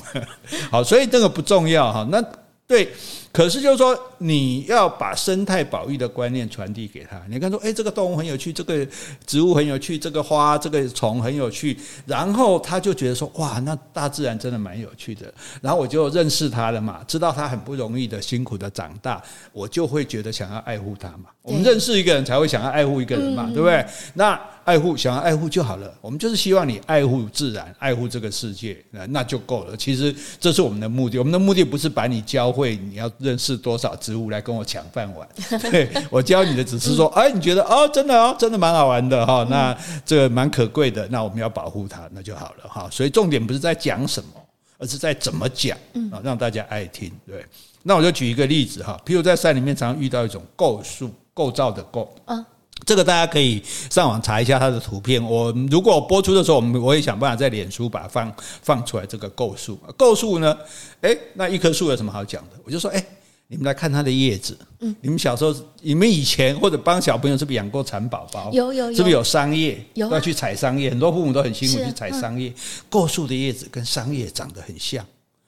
[0.70, 2.06] 好，所以这个不重要哈。
[2.12, 2.22] 那
[2.68, 2.92] 对。
[3.36, 7.22] 可是就是说，你要把生态保育的观念传递给他。
[7.30, 8.88] 你看说，诶，这个动物很有趣，这个
[9.28, 15.34] 植物很有趣，这个花、这个虫很有趣，然后他就觉得说，哇，那大自然真的蛮有趣的。
[15.62, 19.22] 然后我就认识他了嘛，知道他很不容易的、辛苦的长大，
[19.52, 21.26] 我就会觉得想要爱护他嘛。
[21.42, 23.86] 我们认识一个人才会想要爱护一个人嘛，对不对？
[24.14, 25.94] 那爱护，想要爱护就好了。
[26.02, 29.78] 我们就是希望你爱护自然，爱护这个世界，那那就够了。
[29.78, 31.20] 其实这是我们的目的。
[31.20, 33.12] 我们的目的不是把你教会，你要。
[33.26, 35.28] 认识多少植物来跟我抢饭碗？
[35.72, 39.46] 对，我教你的只是说，哎，你觉得哦，真的哦，真的蛮好玩的哈。
[39.50, 42.88] 那这个蛮可贵的，那我们要保护它，那就好了哈。
[42.92, 44.30] 所以重点不是在讲什么，
[44.78, 45.78] 而是在怎么讲
[46.12, 47.12] 啊，让大家爱听。
[47.28, 47.46] 对，
[47.84, 52.46] 那我就举一个例子哈，譬如在山里面常常遇到一种构树，构造的构啊。
[52.86, 55.24] 这个大家可以上网查一下它的图片。
[55.24, 59.06] 我如果播出的时候，我们我也想办法在脸书把它放放出来。
[59.06, 60.56] 这个构树，构树呢，
[61.02, 62.60] 诶，那一棵树有什么好讲的？
[62.64, 63.06] 我就说，诶，
[63.48, 64.58] 你们来看它的叶子。
[64.80, 68.52] 嗯，你们小时候，你们以前或者帮小朋友是不是养过蚕宝宝？
[68.52, 69.84] 有有有，是不是有桑叶？
[69.94, 72.54] 有、啊、要去采桑叶，很多父母都很辛苦去采桑叶。
[72.90, 75.06] 构树、嗯、的叶子跟桑叶长得很像。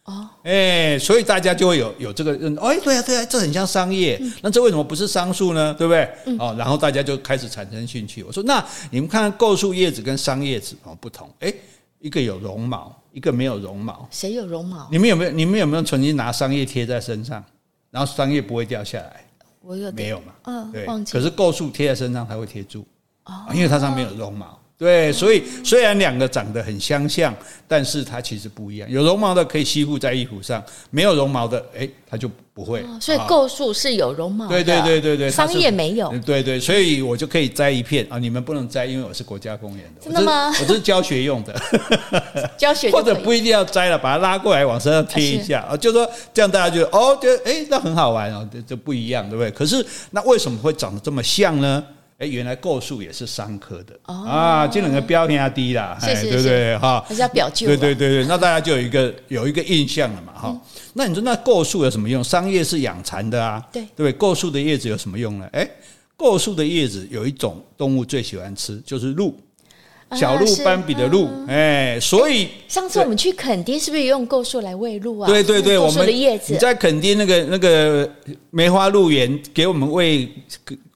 [0.08, 5.74] 哦，哎，所以大家就会有有这个认，哎，对啊，对啊，这很像桑叶，嗯、那这为什么不是桑树呢？
[5.74, 6.10] 对不对？
[6.26, 8.24] 嗯、哦，然后大家就开始产生兴趣。
[8.24, 11.54] 我说，那你们看构树叶子跟桑叶子哦不同，哎，
[12.00, 14.08] 一个有绒毛，一个没有绒毛。
[14.10, 14.88] 谁有绒毛？
[14.90, 15.32] 你们有没有？
[15.32, 17.44] 你们有没有曾经拿桑叶贴在身上，
[17.92, 19.26] 然后桑叶不会掉下来？
[19.62, 20.34] 我有，没有嘛？
[20.46, 20.86] 嗯，对。
[21.12, 22.86] 可是构树贴在身上，它会贴住，
[23.26, 24.58] 哦，因为它上面有绒毛。
[24.78, 27.36] 对，所以虽然两个长得很相像，
[27.68, 28.88] 但是它其实不一样。
[28.88, 32.86] 有绒毛的可以吸附在衣服上，没有绒毛的，哎，它就不会。
[33.02, 36.14] 所以构树是有绒毛的，对对对对对，桑叶没有。
[36.24, 40.02] 对对，所以我就可以摘一片啊，你们不能摘，因为我是国家公园的。
[40.04, 40.50] 真的吗？
[40.62, 41.60] 我这是教学用的，
[42.56, 49.50] 教学或者不一定要摘了，把它拉过来往身上贴一下啊，就说这样大家觉得哦，觉得哎，那很好玩哦，这这不一样，对不对？
[49.50, 51.84] 可是那为什么会长得这么像呢？
[52.20, 56.78] 哎，原来构树也是桑科的、哦、啊，这两个标偏低啦，是是是对不对？
[56.80, 57.68] 哈，还是要表旧。
[57.68, 60.60] 对对对对，那大家就有一个有一个印象了嘛，哈、嗯。
[60.94, 62.24] 那你说那构树有什么用？
[62.24, 64.14] 桑叶是养蚕的啊，对对不对？
[64.14, 65.48] 构树的叶子有什么用呢？
[65.54, 65.70] 哎，
[66.16, 69.40] 构树的叶子有一种动物最喜欢吃，就是鹿，
[70.16, 71.30] 小鹿斑比的鹿。
[71.48, 75.28] 哎，所以上次我们去垦丁是不是也用构树来喂鹿啊？
[75.30, 76.52] 对对对，我们的叶子。
[76.52, 78.12] 你在垦丁那个那个
[78.50, 80.28] 梅花鹿园给我们喂。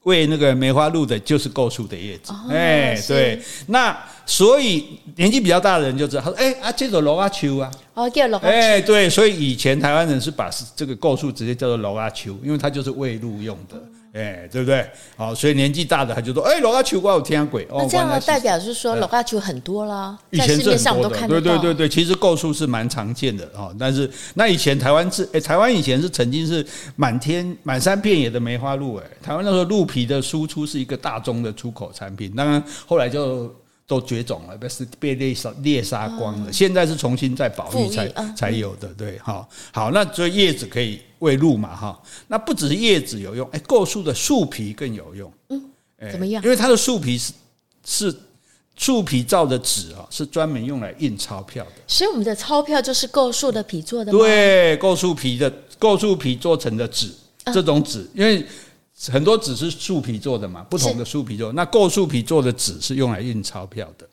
[0.04, 2.32] 喂那个梅花鹿的，就是构树的叶子。
[2.50, 8.48] 哎，对，那所以年纪比较大的人就知道，他说：“哎啊，这个罗阿秋啊。”哦，叫罗阿秋。
[8.48, 13.76] 哎，对，所以以前台湾人是把这个构树直接叫做罗阿秋，因为它就是喂鹿用的。
[14.12, 14.86] 哎，对不对？
[15.16, 21.40] 好，所以年纪大的他就说：“哎，罗阿秋怪有天鬼。”哦，这样代表是说老阿球很多了，以前市面上我都看得到。
[21.40, 23.74] 对对对对，其实构数是蛮常见的哦。
[23.78, 33.50] 但是那以前台湾是哎，台湾以前是曾经是满天满山遍野的梅花鹿哎，台湾那时候鹿皮的输出是一个大宗的出口产品，当然后来就
[33.86, 36.52] 都绝种了，被是被猎杀猎杀光了。
[36.52, 41.00] 现在是重新再保育才才有的，对，哈，好，那所以叶子可以。
[41.22, 45.62] 喂鹿嘛，哈，那不只是叶子有用，哎，构树的树皮更有用，嗯，
[46.10, 46.42] 怎么样？
[46.42, 47.32] 因为它的树皮是
[47.86, 48.12] 是
[48.74, 51.70] 树皮造的纸啊，是专门用来印钞票的。
[51.86, 54.18] 所以我们的钞票就是构树的皮做的吗？
[54.18, 57.12] 对，构树皮的构树皮做成的纸，
[57.54, 58.44] 这种纸，因为
[59.10, 64.06] 很多纸是树皮做的嘛，不同的树皮做，那构树皮做的纸是用来印钞票的。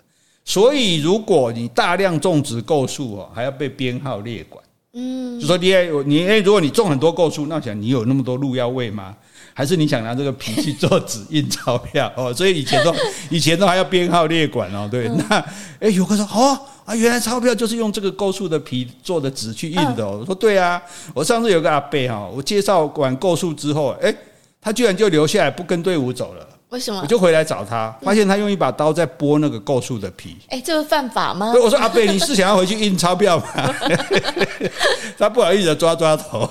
[0.45, 4.63] 所以如果你大量种植构树哦，还要被编号列管。
[4.93, 5.71] 嗯，就说你
[6.05, 9.15] 你哎，如果你种很多构树，那我想你有那么多鹿要喂吗？
[9.53, 12.31] 还是你想拿这个皮去做纸印钞票哦？
[12.33, 12.95] 所以以前都
[13.29, 14.87] 以前都还要编号列管哦。
[14.89, 15.45] 对，那
[15.79, 20.17] 哎，有个说哦啊，原来钞票就是用这个构树的皮做的纸去印的哦。
[20.21, 20.81] 我说对啊，
[21.13, 24.11] 我上次有个阿伯哈，我介绍完构树之后，哎，
[24.61, 26.47] 他居然就留下来不跟队伍走了。
[26.69, 26.99] 为什么？
[27.01, 30.37] 我就回来找他，发现他用一把刀在剥那个构树的皮。
[30.49, 31.51] 哎、欸，这是犯法吗？
[31.51, 33.45] 对，我说阿伯，你是想要回去印钞票吗？
[35.17, 36.47] 他不好意思抓抓头。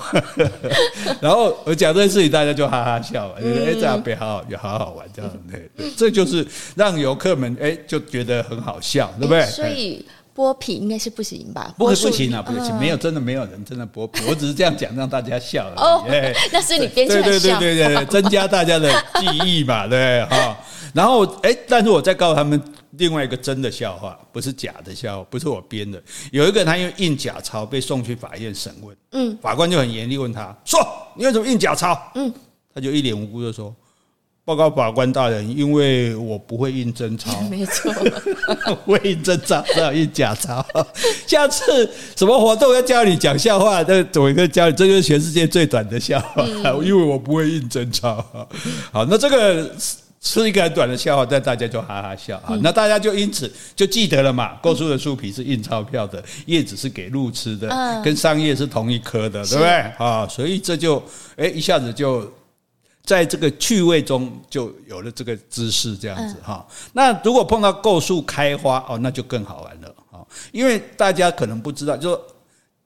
[1.21, 5.37] 然后我讲这件事情，大家就哈哈笑，哎，这阿伯好好，也好好玩这样子。
[5.77, 6.45] 对，这就是
[6.75, 9.45] 让游客们哎就觉得很好笑，对不对？
[9.45, 10.05] 所以。
[10.39, 11.75] 剥皮应该是不行吧？
[11.77, 15.77] 不不行啊，不行，没有真的没有人真的剥皮， 我只是这样讲让大家笑而已。
[15.77, 16.05] 哦，
[16.53, 20.57] 那是你编出来的笑，对对对对，增加大家的记忆嘛，对哈。
[20.93, 22.59] 然后哎，但是我再告诉他们
[22.91, 26.01] 另外一个真的笑话，不是假的笑话，不是我编的。
[26.31, 30.79] 有一个人他因为印假钞被送去法院审问，嗯，法官就很严厉问他说
[31.17, 32.33] ：“你为什么印假钞？”嗯，
[32.73, 33.75] 他就一脸无辜的说。
[34.49, 37.93] 报告法官大人，因为我不会印真钞， 没错，
[38.83, 40.65] 会印真钞，只好印假钞。
[41.27, 44.75] 下次什么活动要教你讲笑话，这怎么一个教你？
[44.75, 48.25] 这就是全世界最短的笑话，嗯、因为我不会印真钞。
[48.91, 49.71] 好，那这个
[50.19, 52.41] 是一个很短的笑话，但大家就哈哈笑。
[52.43, 54.53] 好，那大家就因此就记得了嘛。
[54.63, 57.69] 构树的树皮是印钞票的，叶子是给鹿吃的，
[58.03, 59.69] 跟桑叶是同一科的，对不对？
[59.99, 61.03] 啊，所以这就
[61.35, 62.27] 哎一下子就。
[63.09, 66.63] 在这个趣味中就有了这个知识，这样子哈。
[66.93, 70.21] 那如果碰到构树开花哦，那就更好玩了啊！
[70.51, 72.27] 因为大家可能不知道，就说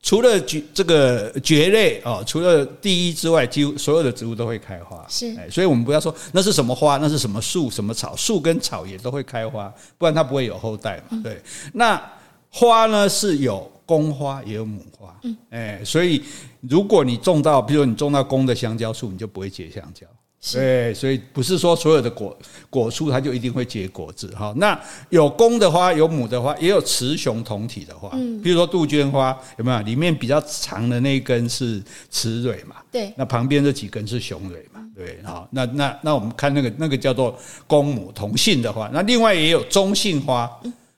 [0.02, 5.06] 除了蕨这个蕨类哦，除了第一之外，几乎所有的植物都会开花。
[5.10, 11.20] 是，所以我们不要说那是什么花，那是什么树、什么草，树跟草也都会开花，不然它不会有后代嘛。
[11.22, 11.42] 对，
[11.74, 12.02] 那
[12.50, 13.70] 花呢是有。
[13.86, 15.16] 公花也有母花，
[15.50, 16.24] 哎，所以
[16.62, 20.06] 如果你种到，比如你种到公的香蕉树，你就不会结香蕉。
[20.52, 22.38] 对，所以不是说所有的果
[22.70, 24.54] 果树它就一定会结果子哈。
[24.58, 24.78] 那
[25.10, 28.10] 有公的花，有母的花，也有雌雄同体的花。
[28.12, 29.80] 嗯，比如说杜鹃花，有没有？
[29.84, 32.76] 里面比较长的那一根是雌蕊嘛？
[32.92, 33.14] 对。
[33.16, 34.86] 那旁边这几根是雄蕊嘛？
[34.94, 35.18] 对。
[35.24, 38.90] 好，那那那我们看那个那个叫做公母同性的花。
[38.92, 40.52] 那另外也有中性花。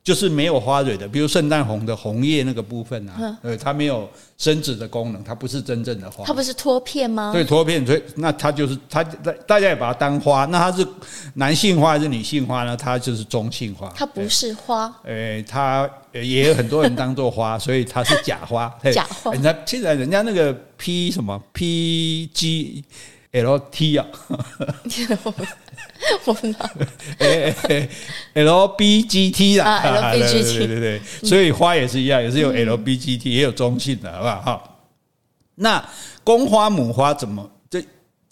[0.05, 6.23] 嗯就是没有花蕊的，比如圣诞红的红叶那个部分啊，呃，它没有生殖的功能，它不是真正的花。
[6.23, 7.31] 它不是托片吗？
[7.33, 10.45] 对，托片，所以那它就是它，大家也把它当花。
[10.45, 10.87] 那它是
[11.33, 12.77] 男性花还是女性花呢？
[12.77, 13.91] 它就是中性花。
[13.95, 14.95] 它不是花。
[15.05, 18.71] 诶，它也有很多人当做花，所以它是假花。
[18.93, 19.31] 假花。
[19.31, 22.85] 人家现在人家那个 P 什么 P G
[23.31, 24.05] L T 啊。
[26.25, 26.55] 我们
[28.33, 34.41] L B G T 啦，L B G T，对对对，所以花也是一样，也是有 L B G T，也有中性的，好不好？
[34.41, 34.63] 哈，
[35.55, 35.89] 那
[36.23, 37.83] 公花母花怎么这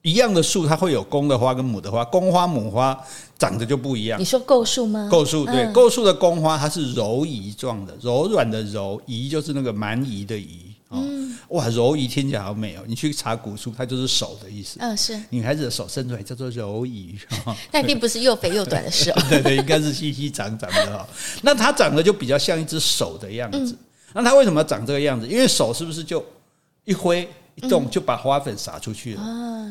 [0.01, 2.99] 一样的树，它会有公的花跟母的花，公花母花
[3.37, 4.19] 长得就不一样。
[4.19, 5.07] 你说构树吗？
[5.09, 10.72] 构树对，构树的公花它是柔荑状的，柔软的柔，荑就是那个蛮夷的夷。
[10.93, 12.83] 嗯，哇，柔荑听起来好美哦！
[12.87, 14.77] 你去查古书，它就是手的意思。
[14.79, 17.15] 嗯，是女孩子的手伸出来叫做柔荑。
[17.71, 19.11] 但并不是又肥又短的手。
[19.29, 21.07] 对对，应该是细细长长的哈。
[21.41, 23.75] 那它长得就比较像一只手的样子。
[24.13, 25.27] 那它为什么要长这个样子？
[25.27, 26.23] 因为手是不是就
[26.85, 27.27] 一挥？
[27.55, 29.21] 一动就把花粉撒出去了，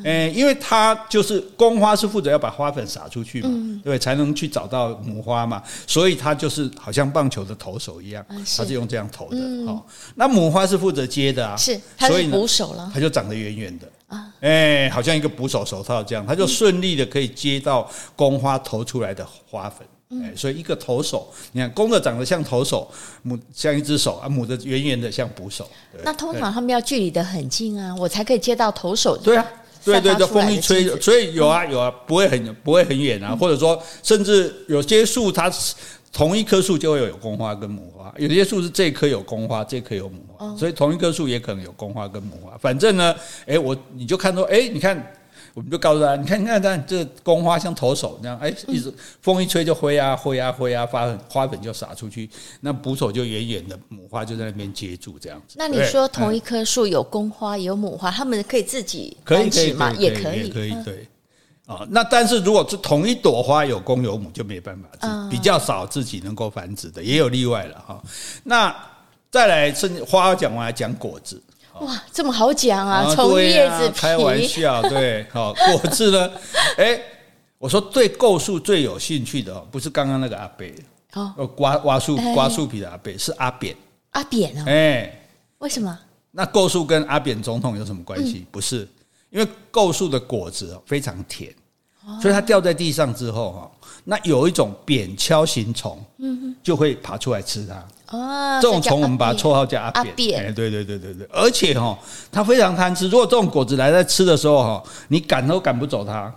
[0.04, 8.72] 哎，因为它就是公花是负责要把花粉撒出去嘛，对，才能去找到母花嘛，所以它就是好像棒球的投手一样，它是。
[8.72, 9.36] 用这样投的。
[9.66, 13.86] 好，那母花是负责接的啊，是，它是捕手了，它就长得圆圆的。
[14.06, 19.86] 啊，哎，好像一个捕手手套这样，它就顺利的可以接到公花投出来的花粉。
[20.20, 22.90] 哎，所以一个投手，你看公的长得像投手，
[23.22, 25.66] 母像一只手啊，母的圆圆的像捕手。
[26.02, 29.16] 那通常他们要距离得很近啊，我才可以接到投手。
[29.16, 29.46] 对啊，
[29.84, 35.50] 对对，这风一吹，所以有啊有啊，不会很不会很远啊，或者说甚至有些树它
[36.12, 42.56] 同一棵树就会有公花跟母花，有些树是这棵有公花，这棵有母花，所以同一棵树也可能有公花跟母花。
[42.58, 43.14] 反正呢，
[43.46, 45.14] 哎，我你就看到，哎，你看。
[45.54, 52.28] 我们就告诉他，你看，你看，看，这公花像投手那样，哎，一直风一吹就挥啊挥啊挥啊，花花粉就洒出去，
[52.60, 55.56] 那捕手就远远的，母花就在那边接住这样子。
[55.58, 59.92] 那你说同一棵树有公花有母花，他们可以自己繁殖吗？
[59.98, 61.06] 也可以，可以，对。
[61.64, 68.02] 啊，那但是如果是同一朵花有公有母，就没办法，比较少自己能够繁殖的，也有例外了哈。
[68.42, 68.74] 那
[69.30, 71.40] 再来，剩花讲完来讲果子。
[71.80, 73.14] 哇，这么好讲啊！
[73.14, 76.30] 从叶子皮，开玩笑，对， 好果子呢？
[76.76, 77.00] 哎，
[77.58, 80.66] 我说对构树最有兴趣的哦，不是刚刚那个阿伯
[81.14, 83.74] 哦，刮挖树刮树皮的阿伯，是阿扁。
[84.10, 85.26] 阿扁哦，哎，
[85.58, 85.98] 为什么？
[86.30, 88.46] 那构树跟阿扁总统有什么关系？
[88.50, 88.88] 不是，
[89.30, 91.52] 因为构树的果子非常甜，
[92.20, 97.74] 所以它掉在地上之后哈，那有一种扁锹形虫，嗯，就会爬出来吃它。
[98.16, 101.98] 哦，这种虫我们把它绰号叫阿扁，哎，对对对对对，而且哈，
[102.30, 103.08] 它非常贪吃。
[103.08, 106.30] 如果这种果子来在吃的时候哈，你赶都赶不走它，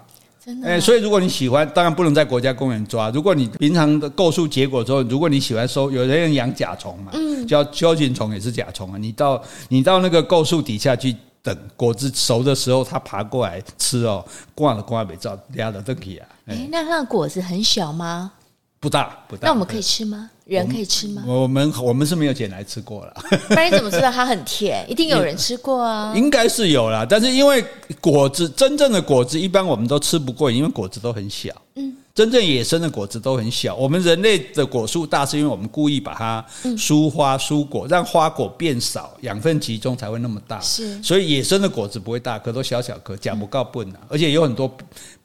[0.46, 0.70] 真的。
[0.70, 3.10] 哎，所以如果你喜欢，当然不能在国家公园抓。
[3.10, 8.98] 如果你平常的构树结果之后，如果你喜欢收，有人养甲虫嘛，嗯，叫锹形虫也是甲虫啊。
[8.98, 11.14] 你到你到那个构树底下去
[11.46, 16.28] 等果子熟的时候，它爬过来吃哦，挂了挂没照，压的都可以啊。
[16.48, 18.32] 哎，那它的果子很小吗？
[18.80, 20.30] 不大不大，那我们可以吃吗？
[20.46, 21.24] 人可以吃吗？
[21.28, 23.14] 我们我们是没有捡来吃过了。
[23.50, 24.84] 那你怎么知道它很甜？
[24.90, 26.14] 一定有人吃过啊。
[26.18, 27.64] 应该是有啦，但是因为
[28.02, 31.50] 果子真正的果子一般我们都吃不过，因为果子都很小。
[31.76, 33.76] 嗯，真正野生的果子都很小。
[33.76, 36.44] 我们人类的果树大，是因为我们故意把它
[36.78, 40.58] 疏花疏果，让花果变少，养分集中才会那么大。
[40.62, 44.00] 是，所以野生的果子不会大颗，都小小颗，讲不告笨啊。
[44.08, 44.74] 而且有很多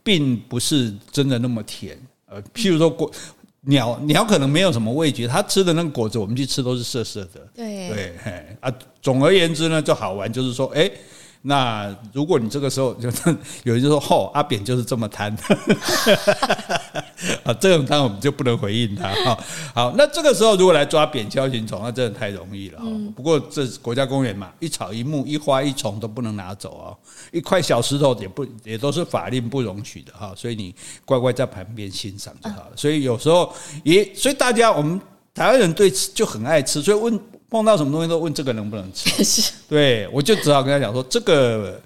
[0.02, 1.96] 并不是真的那么甜。
[2.26, 3.10] 呃，譬如说果。
[3.64, 7.46] 鸟鸟可能没有什么味觉，它吃的那个果子，我们去吃都是涩涩的。
[7.54, 8.72] 对对，啊，
[9.02, 10.90] 总而言之呢，就好玩，就是说，哎。
[11.42, 13.08] 那如果你这个时候就
[13.64, 15.34] 有人就说，吼，阿扁就是这么贪，
[17.44, 19.08] 啊，这种当然我们就不能回应他。
[19.24, 19.38] 哈，
[19.74, 22.82] 好，那这个时候如果来抓扁锹形虫，那真的太容易了。
[23.16, 26.96] 不过这是国家公园嘛，一草一木、一花一虫都不能拿走哦，
[27.32, 30.74] 一块小石头也不也都是法令不容许的哈，所以你
[31.06, 32.72] 乖乖在旁边欣赏就好了。
[32.76, 33.50] 所以有时候
[33.82, 35.00] 也，所以大家我们
[35.32, 37.18] 台湾人对吃就很爱吃，所以问。
[37.50, 39.10] 碰到什么东西都问这个能不能吃？
[39.24, 41.80] 是，对，我就只好跟他讲说，这个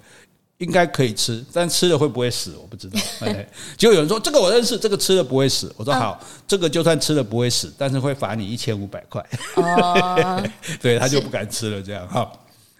[0.59, 2.99] 应该可以吃，但吃了会不会死我不知道。
[3.75, 5.73] 结果有人说这个我认识，这个吃了不会死。
[5.75, 9.25] 我说好， 这个就算吃了不会死，但是会罚你一千五百块。
[9.55, 10.43] 哦，
[10.81, 12.31] 对，他就不敢吃了，这样哈。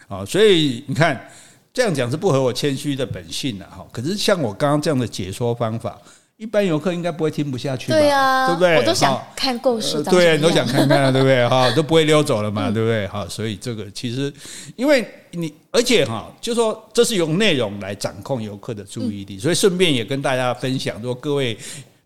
[0.08, 1.30] 啊，所以你看。
[1.74, 3.86] 这样讲是不合我谦虚的本性的哈。
[3.91, 5.99] 可是像我刚刚这样的解说方法。
[6.38, 7.97] 一般游客应该不会听不下去吧？
[7.97, 8.75] 对啊，对不对？
[8.75, 11.47] 我都想看故事，对，都想看看了， 对不对？
[11.47, 13.07] 哈，都不会溜走了嘛，对不对？
[13.07, 14.33] 哈，所以这个其实，
[14.75, 21.57] 因为你，而且哈，就说这是用内容来掌控游客的注意力，所以顺便也跟大家分享，说各位。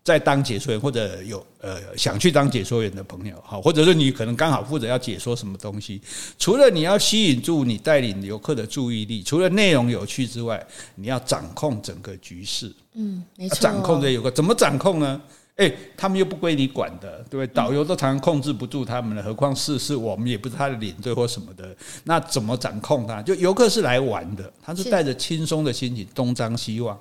[0.02, 6.00] 在当解说员或者有呃想去当解说员的朋友，好，或者是你可能刚好负责要解说什么东西，
[6.38, 12.74] 除了你要吸引住你带领游客的注意力，除了内容有趣之外，你要掌控整个局势。
[12.94, 13.58] 嗯，没错。
[13.60, 15.20] 掌控这游客怎么掌控呢？
[15.56, 17.46] 诶，他们又不归你管的，对不对？
[17.48, 23.20] 导游都常常控制不住他们了，何况是是我们也不是他的领队或什么的，那怎么掌控他？
[23.20, 26.98] 就游客是来玩的，他是带着轻松的心情东张西望。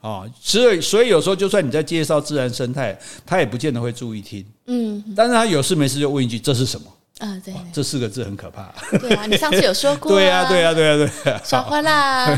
[0.00, 4.44] 啊，所以所以有时候就算你在介绍自然生态，他也不见得会注意听。
[4.66, 6.86] 嗯，但是他有事没事就问一句：“这是什么？”
[7.20, 8.72] 啊，对，这四个字很可怕。
[8.98, 10.12] 对啊，你上次有说过。
[10.12, 11.42] 对啊，对啊，对啊，对啊。
[11.44, 12.34] 耍花啦！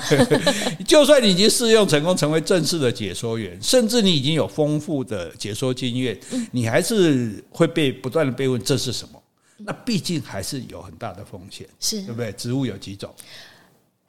[0.84, 6.18] 就算你已经试用成功，成为正式的解说员，甚至你已经有丰富的解说经验，
[6.50, 9.22] 你还是会被不断的被问这是什么？
[9.58, 12.32] 那毕竟还是有很大的风险，是对不对？
[12.32, 13.14] 植物有几种？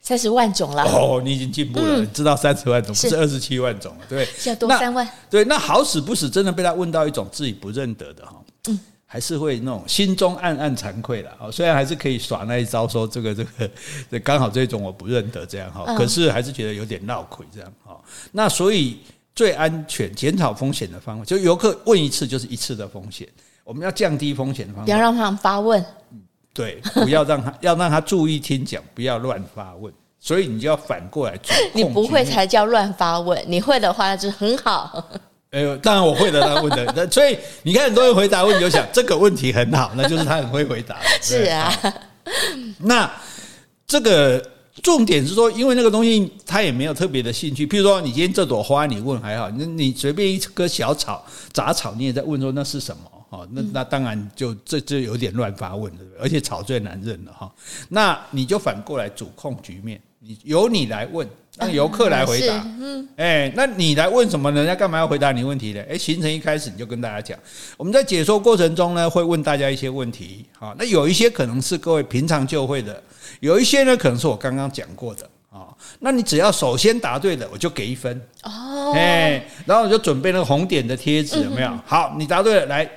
[0.04, 5.08] 三十万种了哦，你已经进步了，你知道三十万种不是二十七万种了，对，现在多三万。
[5.30, 8.34] 对，那好死不死，真的被他问到一种自己不认得的哈，
[8.68, 11.30] 嗯，还是会那种心中暗暗惭愧了。
[11.40, 13.70] 哦，虽然还是可以耍那一招，说这个这个，
[14.10, 17.98] 这刚好这种我不认得这样哈，可是还是觉得有点闹亏这样哈。
[18.30, 18.98] 那所以
[19.34, 23.26] 最安全、减少风险的方法，就游客问一次就是一次的风险，
[23.64, 25.82] 我们要降低风险的方法，不要让他们发问。
[26.54, 29.92] 对，不要让他 要让他注意听讲，不要乱发问。
[30.20, 31.38] 所以你就要反过来，
[31.74, 35.04] 你不会才叫乱发问，你会的话那就很好。
[35.50, 36.92] 哎呦，当然我会的，他问的。
[36.96, 40.96] 那所以你看很多人回答问题，就想这个问题很好，那就是他很会回答。
[41.20, 41.70] 是啊，
[42.78, 43.08] 那
[43.86, 44.42] 这个
[44.82, 47.66] 重点是说，因为那个东西他也没有特别的兴趣。
[47.66, 53.02] 譬如说，你今天这朵花你问还好，那你随便一棵小草杂草，你也在问说那是什么？
[53.34, 55.92] 哦，那那当然就这这有点乱发问？
[56.20, 57.52] 而且吵最难认了哈。
[57.88, 61.28] 那你就反过来主控局面，你由你来问，
[61.58, 62.64] 让游客来回答。
[62.78, 64.52] 嗯，哎，那你来问什么？
[64.52, 65.82] 人家干嘛要回答你问题呢？
[65.90, 67.36] 哎，行程一开始你就跟大家讲，
[67.76, 70.44] 我们在解说过程中呢，会问大家一些问题。
[70.56, 73.02] 好，那有一些可能是各位平常就会的，
[73.40, 75.74] 有一些呢可能是我刚刚讲过的啊。
[75.98, 78.16] 那你只要首先答对的，我就给一分。
[78.44, 81.78] 哦，哎，然后我就准备那个红点的贴纸，有没有？
[81.84, 82.88] 好，你答对了，来。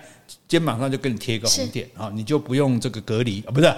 [0.48, 3.74] 肩膀上就给你贴一个红点啊，你就不用这个隔离啊，不是，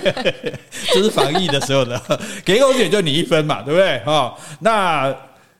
[0.94, 2.00] 这是防疫的时候的，
[2.44, 3.98] 给红点就你一分嘛，对不对？
[4.04, 5.14] 哈，那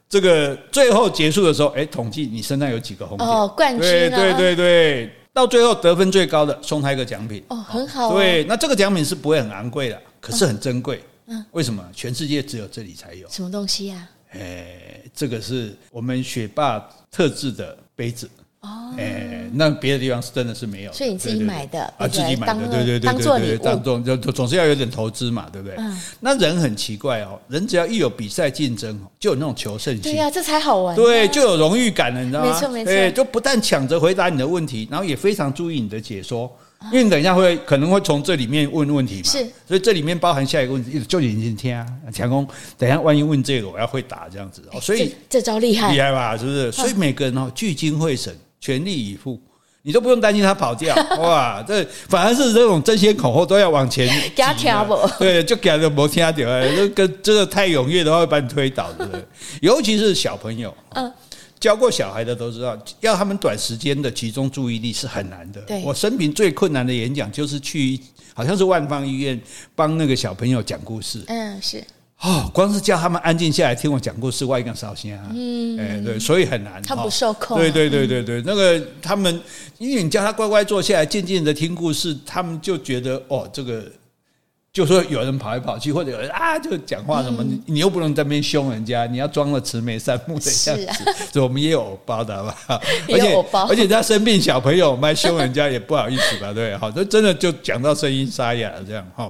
[0.08, 3.28] 这个最后结束的时候，哎，统计你身上有几个红点。
[3.28, 7.42] 哦，冠军，对对对对，到最后得分最高的送他一个奖品。
[7.48, 11.84] 哦，很好，对，那这个奖品是不会很昂贵的，可是很珍贵，嗯，为什么？
[11.92, 14.08] 全世界只有这里才有，什么东西呀？
[14.30, 16.78] 哎，这个是我们学霸
[17.10, 18.30] 特制的杯子。
[18.62, 25.76] 哦，哎，那别的地方是真的是没有，所以你自己买的啊，自己买的，对对对对对，当中就总是要有点投资嘛，对不对？
[25.78, 32.52] 嗯，那人很奇怪哦，人只要一有比赛竞争，就有那种求胜心，对呀，这才好玩，对，就有荣誉感了，你知道吗？
[32.52, 36.48] 没错没错，对，就不但抢着回答你的问题，然后也非常注意你的解说，
[36.84, 42.46] 因为你等一下会可能会从这里面问问题嘛，是，所以这里面包含下一个问题，就眼睛听啊，强攻，
[42.78, 46.38] 等一下万一问这个，我要会答这样子哦，所以这招厉害，厉害吧？
[46.38, 46.70] 是不是？
[46.70, 48.32] 所以每个人哦，聚精会神。
[48.62, 49.36] 全力以赴，
[49.82, 51.60] 你都不用担心他跑掉 哇！
[51.66, 54.30] 这反而是这种争先恐后都要往前挤，
[55.18, 59.24] 对，就给他摩天大楼，这个这个太踊跃的话会把你推倒，对不对？
[59.60, 61.12] 尤其是小朋友，嗯，
[61.58, 65.60] 教过小孩的都知道，要他们短时间的集中注意力是很难的。
[65.82, 67.98] 我生平最困难的演讲就是去，
[68.32, 69.40] 好像是万方医院
[69.74, 71.20] 帮那个小朋友讲故事。
[71.26, 71.82] 嗯，是。
[72.22, 75.26] 哦，光是叫他们安静下来听我讲故事，我一个烧心啊！
[75.34, 76.80] 嗯，哎，对，所以很难。
[76.80, 77.58] 他不受控。
[77.58, 79.40] 对对对对对，那个他们，
[79.78, 83.82] 因为你叫他乖乖坐下来，静静的听故事，他们就觉得哦，这个
[84.72, 91.04] 就说有人跑来跑去，或者有人啊就讲话什么，你又不能在那边凶人家，你要装了慈眉善目的样子。
[91.32, 92.56] 所以我们也有偶包的吧？
[93.10, 93.34] 而且
[93.68, 96.52] 而且他生病，小朋友我们还凶人家也不好意思吧？
[96.54, 99.28] 对，好，这真的就讲到声音沙哑了这样哈。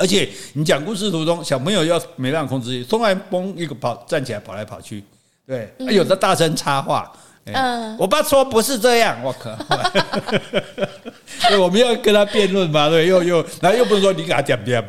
[0.00, 5.04] 而且你讲故事途中，小朋友要没办法控制，突然嘣一个跑站起来跑来跑去，
[5.46, 7.12] 对，有的大声插话，
[7.44, 9.54] 嗯，我爸说不是这样，我靠，
[11.50, 14.82] 对，我们要跟他辩论嘛，对，又又，然后又不是说你给他讲讲，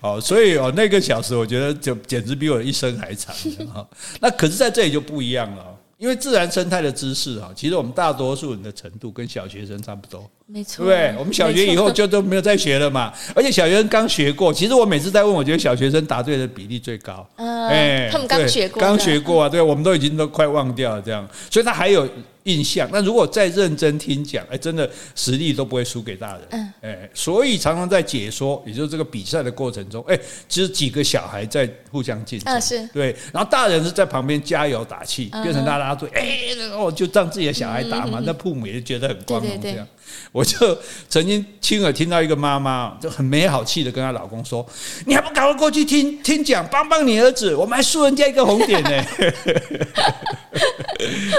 [0.00, 3.34] 好，所以哦，那个小时我觉得就简直比我一生还长，
[3.74, 3.86] 哈，
[4.20, 5.62] 那可是在这里就不一样了，
[5.98, 10.30] 因为自然生态的知识哈，其实我们大多数人的程度跟小学生差不多。
[10.52, 11.14] 没错，对？
[11.18, 13.12] 我们小学以后就都没有再学了嘛。
[13.34, 17.28] 而且小学生刚学过，其实我每次在问，我觉得小学生答对的比例最高。
[17.36, 22.08] 嗯，哎，他们刚学过，刚学过啊，对，我们都已经都快忘掉了这样，所以他还有。
[22.44, 36.26] 印象，那如果再认真听讲，哎，真的实力都不会输给大人，嗯，哎，所以常常在解说，也就是这个比赛的过程中，哎，其实几个小孩在互相竞争，是对，然后大人是在旁边加油打气，变成啦啦队，哎，
[36.72, 39.86] 哦，就让自己的小孩打嘛，那父母也觉得很光荣这样。
[40.32, 44.64] 我就曾经亲耳听到一个妈妈就很没好气的跟她老公说
[45.06, 48.90] ：“你还不赶快过去听听讲，帮帮你儿子，我们还输人家一个红点呢。”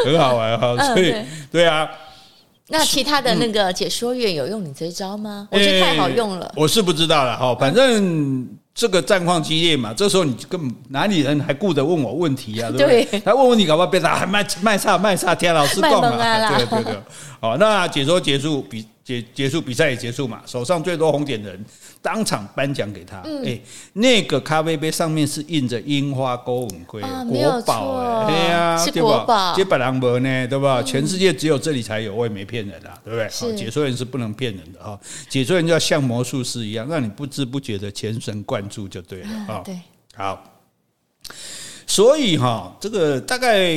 [0.05, 1.15] 很好玩哈， 所以
[1.51, 1.89] 对啊。
[2.67, 5.47] 那其他的那个解说员有用你这一招吗？
[5.51, 6.51] 我觉得太好用了。
[6.55, 8.47] 我是不知道了哈，反正。
[8.73, 12.69] 这个战况激烈嘛，这时候你根本哪里人还顾得问我问题啊？
[12.75, 13.05] 对不对？
[13.05, 16.17] 对他问问题搞不好变成还卖卖差卖差，天老师讲嘛，
[16.55, 16.95] 对对对。
[17.39, 21.65] 好，那解说结束比结结束比赛也结束嘛，手上最多红点的人
[22.01, 23.17] 当场颁奖给他。
[23.17, 23.61] 哎、嗯欸，
[23.93, 30.81] 那个咖啡杯上面是印着樱花勾吻龟，啊、国宝哎，对呀，是国宝，这本郎博呢，对吧？
[30.83, 33.29] 全世界只有这里才有，我也没骗人啊，对不对？
[33.29, 34.99] 好，解说员是不能骗人的哈，
[35.29, 39.61] 解说员就要像魔术师一样，让你不知不觉的全神贯注就对了啊。
[39.63, 39.79] 对，
[40.15, 40.43] 好。
[41.91, 43.69] 所以哈，这个大概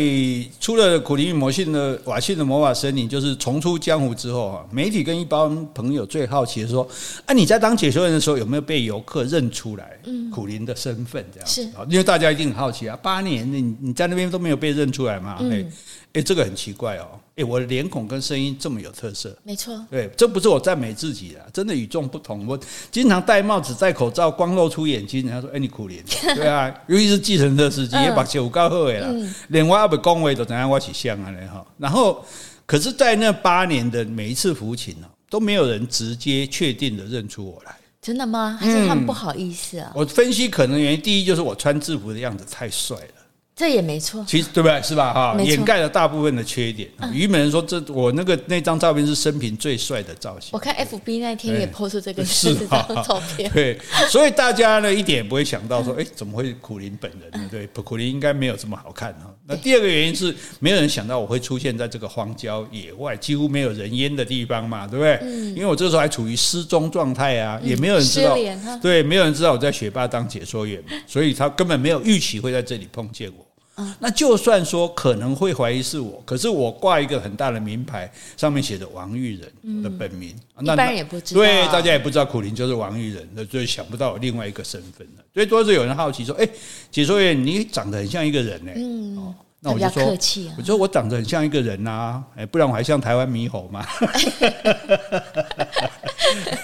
[0.61, 6.87] 出了《苦灵与魔性的瓦信的魔法森林》，就是重出江湖之后哈，媒体跟一帮朋友最好奇的说：
[7.27, 9.99] 啊，你在当解说员的时候，有没有被游客认出来？
[10.05, 15.39] 嗯苦灵的身份这样是，因为大家一定很好奇啊，八年你你在那边都没有被认出来嘛？
[15.41, 15.69] 嗯
[16.13, 17.19] 哎，这个很奇怪哦！
[17.37, 19.85] 哎，我的脸孔跟声音这么有特色，没错。
[19.91, 22.47] 对，这不是我赞美自己啊，真的与众不同。
[22.47, 22.57] 我
[22.93, 26.05] 经常戴帽子、戴口罩，光露出眼睛，人家说：“哎，你苦脸。”
[26.37, 29.13] 对啊，尤其是计程车司机，也把酒告后尾了，
[29.49, 31.33] 连我也不恭维都怎样我起像啊？
[31.53, 31.67] 哈。
[31.77, 32.25] 然后，
[32.67, 37.75] 可是，在那八年的每一次服勤呢，都没有人直接确定的认出我来。
[38.01, 38.57] 真的吗？
[38.61, 39.91] 还是他们不好意思啊？
[39.95, 43.14] 我分析可能原因，第一就是我穿制服的样子太帅了。
[43.57, 44.83] 这也没错，其实对不对？
[44.83, 45.13] 是吧？
[45.13, 46.91] 哈，掩盖了大部分的缺点。
[47.13, 53.49] 于美人说：“这我那个那张照片是生平最帅的造型。”我看 FB 那天也 po 出这个是这张照片。
[53.53, 53.79] 对，
[54.11, 59.33] 所以大家呢一点也不会想到说：“哎，怎么会苦林本人呢？”对，苦林应该没有这么好看哈。
[59.47, 65.17] 那第二个原因是，没有人想到我会出现在这个荒郊野外、几乎没有人烟的地方嘛，对不对？
[65.23, 68.37] 嗯因为我这时候还处于失踪状态啊，也没有人知道。
[68.83, 73.44] 对，没有人知道我在学霸当解说员，所以他根本没有预期会在这里碰见我。
[73.99, 85.25] 那就算说可能会怀疑是我，可是我挂一个很大的名牌，上面写着王玉仁的本名，嗯、那一般人也不知道，对，大家也不知道苦林就是王玉仁，那就想不到有另外一个身份了。
[85.33, 86.49] 所以多是有人好奇说：“哎，
[86.91, 89.35] 解说员，你长得很像一个人呢。”嗯。
[89.65, 90.05] 那我就说，
[90.59, 93.83] 我说我长得很像一个人呐，哎，不然我还像台湾猕猴吗？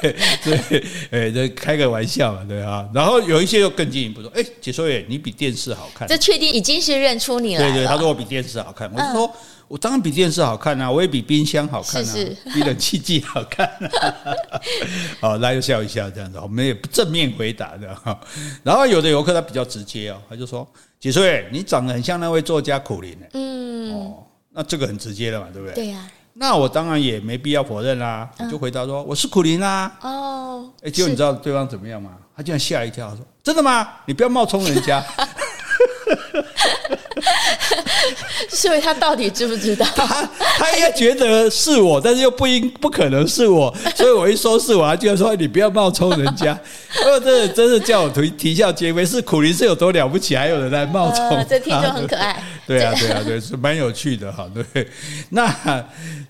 [0.03, 2.86] 对，哎，这开个玩笑嘛，对啊。
[2.92, 6.07] 然后有一些又更进一步说，哎，解说员，你比电视好看。
[6.07, 7.62] 这确定已经是认出你了。
[7.62, 9.34] 对对，他说我比电视好看，我就说
[9.66, 12.14] 我当然比电视好看啊，我也比冰箱好看啊，
[12.53, 13.66] 比冷气机好看。
[15.22, 18.20] 好，大家就笑一笑这样子，我们也不正面回答的哈。
[18.62, 20.70] 然后有的游客他比较直接哦，他就说。
[21.01, 21.48] 几岁？
[21.51, 23.16] 你长得很像那位作家苦苓。
[23.32, 25.74] 嗯，哦，那这个很直接了嘛，对不对？
[25.74, 26.07] 对呀。
[26.34, 29.98] 那我当然也没必要否认啦，我就回答说我是苦林啦。
[30.03, 32.12] 哦，哎，结果你知道对方怎么样吗？
[32.36, 33.88] 他竟然吓一跳，说：“真的吗？
[34.07, 35.03] 你不要冒充人家。”
[38.49, 39.87] 所以他到底知不知道？
[39.95, 46.59] 他他应该觉得是我，但是又不应不可能是我， 所以我一说是我，他居然说你不要冒充人家。
[47.05, 49.05] 哦，这真是叫我啼啼笑皆非。
[49.05, 52.41] 是苦苓是有多了不起，还有人来冒充，呃，这听众很可爱。
[52.66, 54.49] 对啊，对啊，对，是蛮有趣的哈。
[54.55, 54.87] 对，
[55.31, 55.85] 那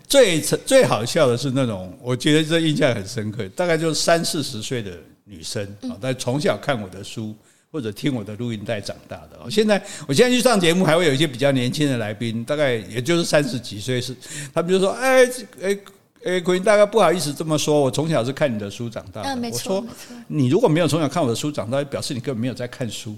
[0.07, 4.91] 最最好笑的是那种，我觉得这印象很深刻，大概就是三四十岁的
[5.25, 7.35] 女生啊，但从小看我的书。
[7.71, 14.13] 或者听我的录音带长大的哦，现在我现在去上节目，还会有一些比较年轻的来宾，大概也就是三十几岁，是
[14.53, 15.25] 他们就说：“哎
[15.61, 15.77] 哎
[16.25, 19.81] 哎，苦苓大哥不好意思这么说，我从小是看你的书长大的。”我说
[20.27, 23.15] ：“你如果没有从小看我的书长大，表示你根本没有在看书。”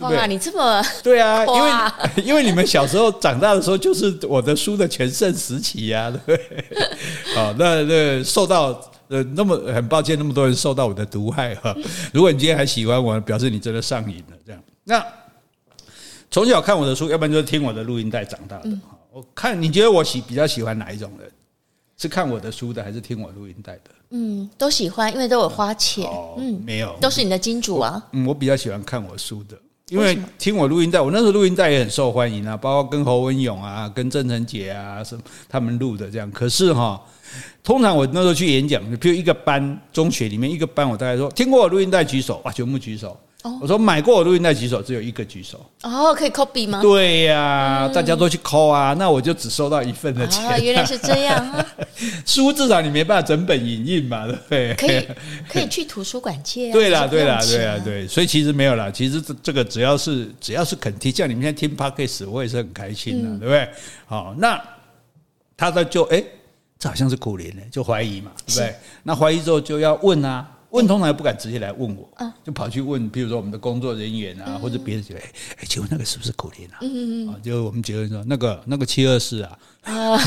[0.00, 1.70] 哇，你这么对啊， 因为
[2.28, 6.64] 因为你们小时候长大的时候就是我的书的全盛时期呀，对不对？
[7.34, 8.92] 好， 那那受到。
[9.08, 11.74] 呃，那么很抱歉，那么多人受到我的毒害哈。
[12.12, 14.36] 如果你今天还喜欢我，表示你真的上瘾了。
[14.44, 15.04] 这样，那
[16.30, 18.70] 从小看我的书，要不然就是听我的录音带长大的。
[19.12, 21.30] 我看你觉得我喜比较喜欢哪一种人？
[21.98, 23.90] 是看我的书的，还是听我录音带的？
[24.10, 26.06] 嗯，都喜欢，因为都有花钱。
[26.36, 28.02] 嗯，没有，都是你的金主啊。
[28.12, 29.56] 嗯，我比较喜欢看我书的。
[29.88, 36.30] 因为听我录音带，我那时候录音带也很受欢迎啊，包括跟侯文勇啊、跟郑成杰啊什么他们录的这样。
[36.32, 37.00] 可是哈，
[37.66, 43.18] 通常我那时候去演讲，比如一个班中学里面一个班，我大概说听过我录音带举手，哇，全部举手。
[43.60, 45.60] 我说买过我录音带举手，只有一个举手。
[45.82, 46.80] 哦，可以 copy 吗？
[46.80, 50.44] 对呀、啊，大家都去抠啊，那我就只收到一份的钱。
[50.46, 51.66] 啊，原来是这样啊！
[52.24, 54.74] 书至少你没办法整本影印嘛，对不对？
[54.74, 55.06] 可以，
[55.48, 56.72] 可以去图书馆借啊。
[56.72, 58.06] 对啦，对啦，对啦，对。
[58.06, 63.68] 所以其实没有啦，其实这这个只要是只要是肯听，像你们现在听 Podcast，我也是很开心的，对不对？
[64.06, 64.60] 好，那
[65.56, 66.22] 他的就哎，
[66.78, 68.74] 这好像是苦苓呢，就怀疑嘛，对不对？
[69.02, 70.48] 那怀疑之后就要问啊。
[70.70, 72.06] 问通常也不敢直接来问我，
[72.44, 76.78] 就跑去问，比如说我们的工作人员啊，或者别人觉得，哎，请问那个是不是苦苓啊？
[76.82, 80.18] 嗯嗯嗯，就我们结论说，那个那个七二四啊，啊，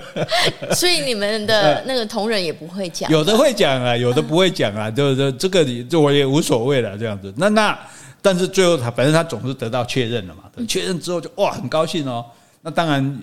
[0.74, 7.32] 所以你们的 那个同仁也不会讲，有的会讲啊，有的不会讲啊，就是这个你这我也无所谓了，这样子。
[7.36, 7.78] 那那
[8.20, 12.26] 但是最后他反正他总是得到确认了嘛，确认之后就哇很高兴哦，
[12.60, 13.22] 那当然。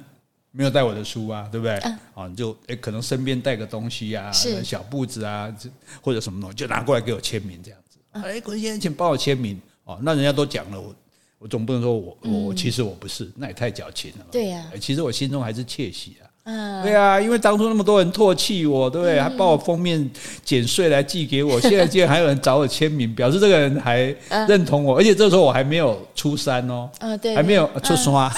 [0.56, 1.76] 没有带我的书啊，对不对？
[1.76, 5.54] 啊，你，就诶、欸，可能身边带个东西啊，小布子啊，
[6.02, 8.00] 或者什么东西，就拿过来给我签名这样子。
[8.12, 10.00] 哎，坤先生，请帮我签名哦。
[10.02, 10.96] 那人家都讲了，我
[11.40, 14.26] 我总不能说我我其实我不是，那也太矫情了。
[14.32, 16.24] 对呀，其实我心中还是窃喜啊。
[16.48, 19.20] 嗯，对啊，因为当初那么多人唾弃我，对不对？
[19.20, 20.08] 还把我封面
[20.44, 24.16] 剪碎来寄给我， 现在竟然还有人找我签名，表示这个人还
[24.48, 28.30] 认同我，而且这时候我还没有出山哦，啊，对，还没有 出山，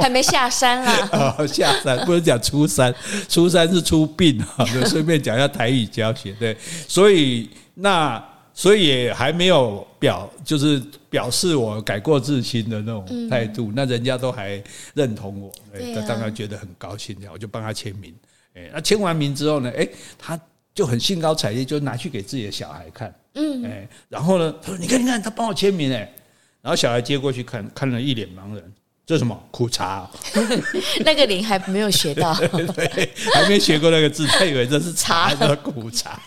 [0.00, 1.08] 还没下山啦。
[1.38, 2.94] 哦，下山不是讲出山，
[3.28, 6.56] 出山是出殡啊，就顺便讲一下台语教学，对，
[6.88, 8.29] 所以那。
[8.60, 15.50] 所以也还没有表，就是表示我改过自新的那种态度，那人家都还认同我，
[15.94, 18.14] 他当然觉得很高兴，这样我就帮他签名。
[18.52, 19.88] 哎，那签完名之后呢，哎，
[20.18, 20.38] 他
[20.74, 23.14] 就很兴高采烈，就拿去给自己的小孩看。
[23.32, 26.12] 嗯，哎，然后呢，他说：“你看，你看，他帮我签名。”哎，
[26.60, 28.62] 然后小孩接过去看，看了一脸茫然。
[29.06, 30.08] 这什么苦茶？
[31.04, 32.34] 那个零还没有学到，
[32.74, 36.20] 对，还没学过那个字，他以为这是茶，叫苦茶。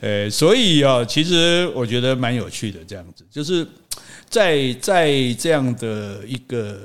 [0.00, 3.66] 呃， 所以啊，其实我觉得蛮有趣的，这样子，就是
[4.28, 6.78] 在在这样的一个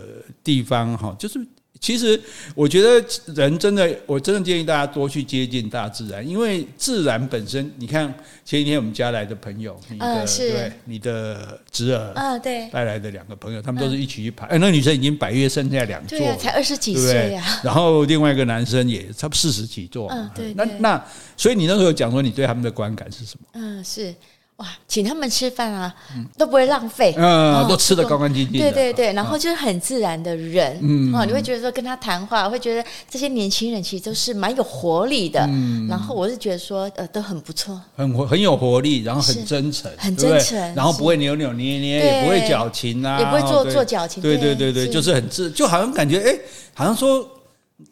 [0.44, 1.40] 地方哈，就是。
[1.82, 2.22] 其实
[2.54, 3.04] 我觉得
[3.34, 8.08] 人真的，我真的建议大家多去接近大自然，因为自然本身，你看
[8.46, 14.46] 前几天我们家来的朋友，你的对，你的侄儿啊，对，带来的两个朋友，他们都是一起去爬。
[14.46, 17.44] 哎，那女生已经百岳剩下两座，对，才二十几岁呀。
[17.64, 20.54] 然后另外一个男生也差不多四十几座，嗯，对。
[20.54, 21.04] 那那，
[21.36, 23.48] 所以你那时候讲说，你对他们的观感是什么？
[23.54, 24.14] 嗯，是。
[24.62, 25.92] 哇，请他们吃饭啊，
[26.38, 28.62] 都不会浪费，嗯，都吃的干干净净。
[28.62, 46.38] 对对对，然后就是很自然的人，嗯，你会觉得说跟他谈话，会觉得这些年轻人其实都是蛮有活力的，嗯，然后我是觉得说，呃，都很不错，很活，很有活力，然后很真诚，很真诚，然后不会扭扭捏捏，也不会矫情啊，也不会做做矫情，对对对对，就是很自，就好像感觉哎，
[46.76, 47.28] 好像说。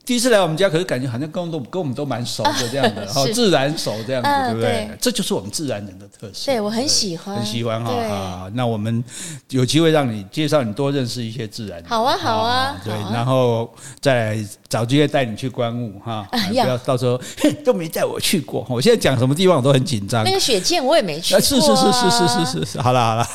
[0.06, 4.90] 第一次来我们家，可是感觉好像跟都跟我们都蛮熟的这样的，好自然熟这样子，对不对？
[5.00, 6.48] 这就是我们自然人的特色。
[6.48, 8.52] 对，我很喜欢，很喜欢哈啊！
[8.54, 9.04] 那我们
[9.50, 11.84] 有机会让你介绍你多认识一些自然。
[11.86, 17.20] 好啊，好啊，对，然后再找机会带你去观物哈，不要到时候
[17.64, 18.66] 都没带我去过。
[18.68, 20.24] 我现在讲什么地方我都很紧张。
[20.24, 21.42] 那个雪见我也没去过。
[21.42, 23.28] 是是是是是是是是，好了好了，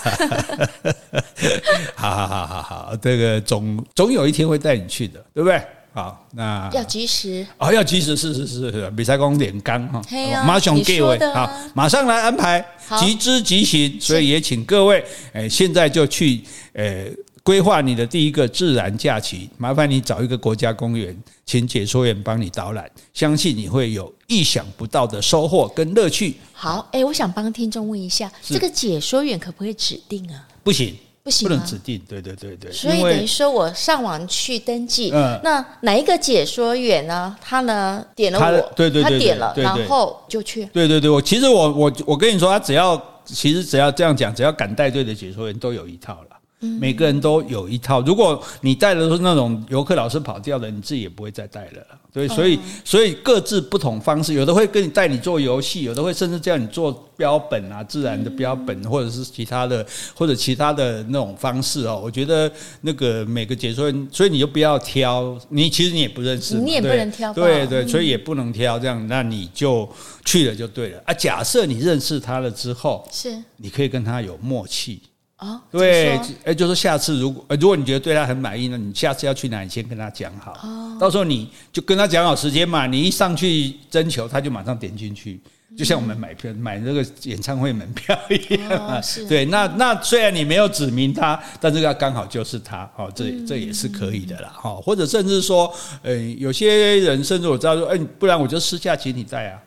[1.94, 5.62] 好好好好好，这个总总有一天会带你去的，对不对？
[5.94, 10.02] 好，那要及时哦，要及时，是是是是，比赛工点刚哈，
[10.44, 12.66] 马上各位好，马上来安排，
[12.98, 16.42] 即知即行，所以也请各位，诶，现在就去，
[16.72, 21.16] 诶，规划你的第一个自然假期，麻烦你找一个国家公园，
[21.46, 26.34] 请解说员帮你导览，相信你会有意想不到的收获跟乐趣。
[26.52, 30.44] 好，诶，我想帮听众问一下，这个解说员可不可以指定啊？
[30.64, 30.92] 不行。
[31.24, 32.70] 不行，不能指定，对对对对。
[32.70, 37.34] 所以等于说我上网去登记，嗯，那哪一个解说员呢？
[37.40, 40.66] 他呢点了我，对对对，他点了，然后就去。
[40.66, 46.33] 对对对，我其实我我我跟你说，他只要其实只要这样讲，只要敢带队的解说员都有一套了。
[46.78, 51.86] 每个人都有一套，如果你带的是那种游客老是跑掉的，你自己也不会再带了。
[52.12, 59.84] 对，所以所以各自不同方式，有的会跟你带你做游戏，有的会甚至叫你做标本啊，自然的标本，或者是其他的，
[60.14, 62.00] 或者其他的那种方式哦。
[62.00, 62.48] 我觉得
[62.82, 69.88] 那个每个解说员，所以你就不要挑，你其实你也不认识，你也不能挑，对对，所以也不能挑这样，那你就
[70.24, 71.12] 去了就对了啊。
[71.12, 75.02] 假设你认识他了之后，是你可以跟他有默契。
[75.44, 80.52] 哦，对，哎，就说下次如果如果你觉得对他很满意，那你下次要去哪你先跟他讲好。
[80.62, 85.40] 哦，到时候你就跟他讲好时间嘛，你一上去征求，他就马上点进去。
[85.76, 99.58] 就像我们买票买那个演唱会门票一样 啊，对，那那虽然你没有指明他，但是他刚好就是他，哦，这这也是可以的啦，哈，或者甚至说，呃，有些人甚至我知道说，哎，不然我就私下请你带啊。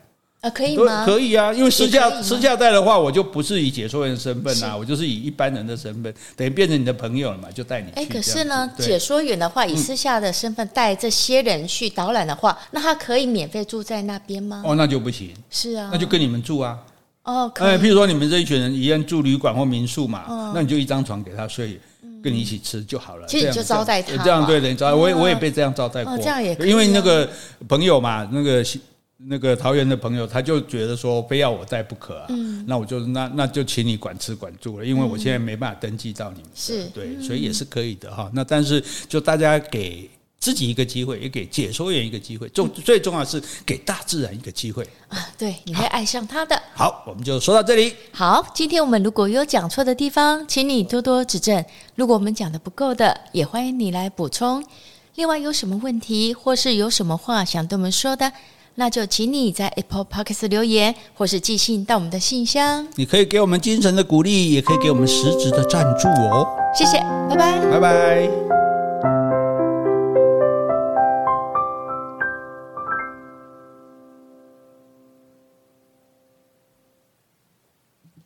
[0.42, 1.04] 啊，可以吗？
[1.04, 7.94] 可以啊，因为私下私下带的话，我就不是以解说员身份啊，我就是以一般人的身份，等于变成你的朋友了嘛，就带你去。
[7.96, 14.62] 哎，可是呢，解说员的话，以私下的身份带这些人去导览的话，那他可以免费住在那边吗？
[14.64, 15.34] 哦，那就不行。
[15.50, 16.78] 是啊，那就跟你们住啊。
[17.24, 21.80] 哦，哎，譬如说你们这一群人一样住旅馆或民宿嘛，那你就一张床给他睡，
[22.24, 23.26] 跟你一起吃就好了。
[23.26, 26.70] 其实你就招待他，这样对的，招待我也我也被这样招待过，这样也可以。
[26.70, 27.28] 因为那个
[27.68, 28.64] 朋友嘛，那个。
[29.18, 38.30] 那个桃园的朋友，他就觉得说非要我带不可啊，嗯、那我就那那就请你管吃管住了，因为我现在没办法登记到你们，是对，所以也是可以的哈。
[38.34, 40.08] 那但是就大家给
[40.40, 46.62] 自己一个机会，也给解说员一个机会，重最重要是给大自然一个机会啊，对，你会爱上它的。
[46.76, 47.96] 好，我们就说到这里。
[48.12, 51.60] 好，今天我们如果有讲错的地方，请你多多指正；
[51.96, 54.64] 如果我们讲的不够的，也欢迎你来补充。
[55.16, 58.32] 另外，有什么问题或是有什么话想对我们说的？
[58.80, 62.88] 那就请你在 Apple Podcast 留言，或是寄信到我们的信箱。
[62.96, 66.48] 你可以给我们精神的鼓励，也可以给我们实质的赞助哦。
[66.76, 68.67] 谢谢，拜拜，拜拜。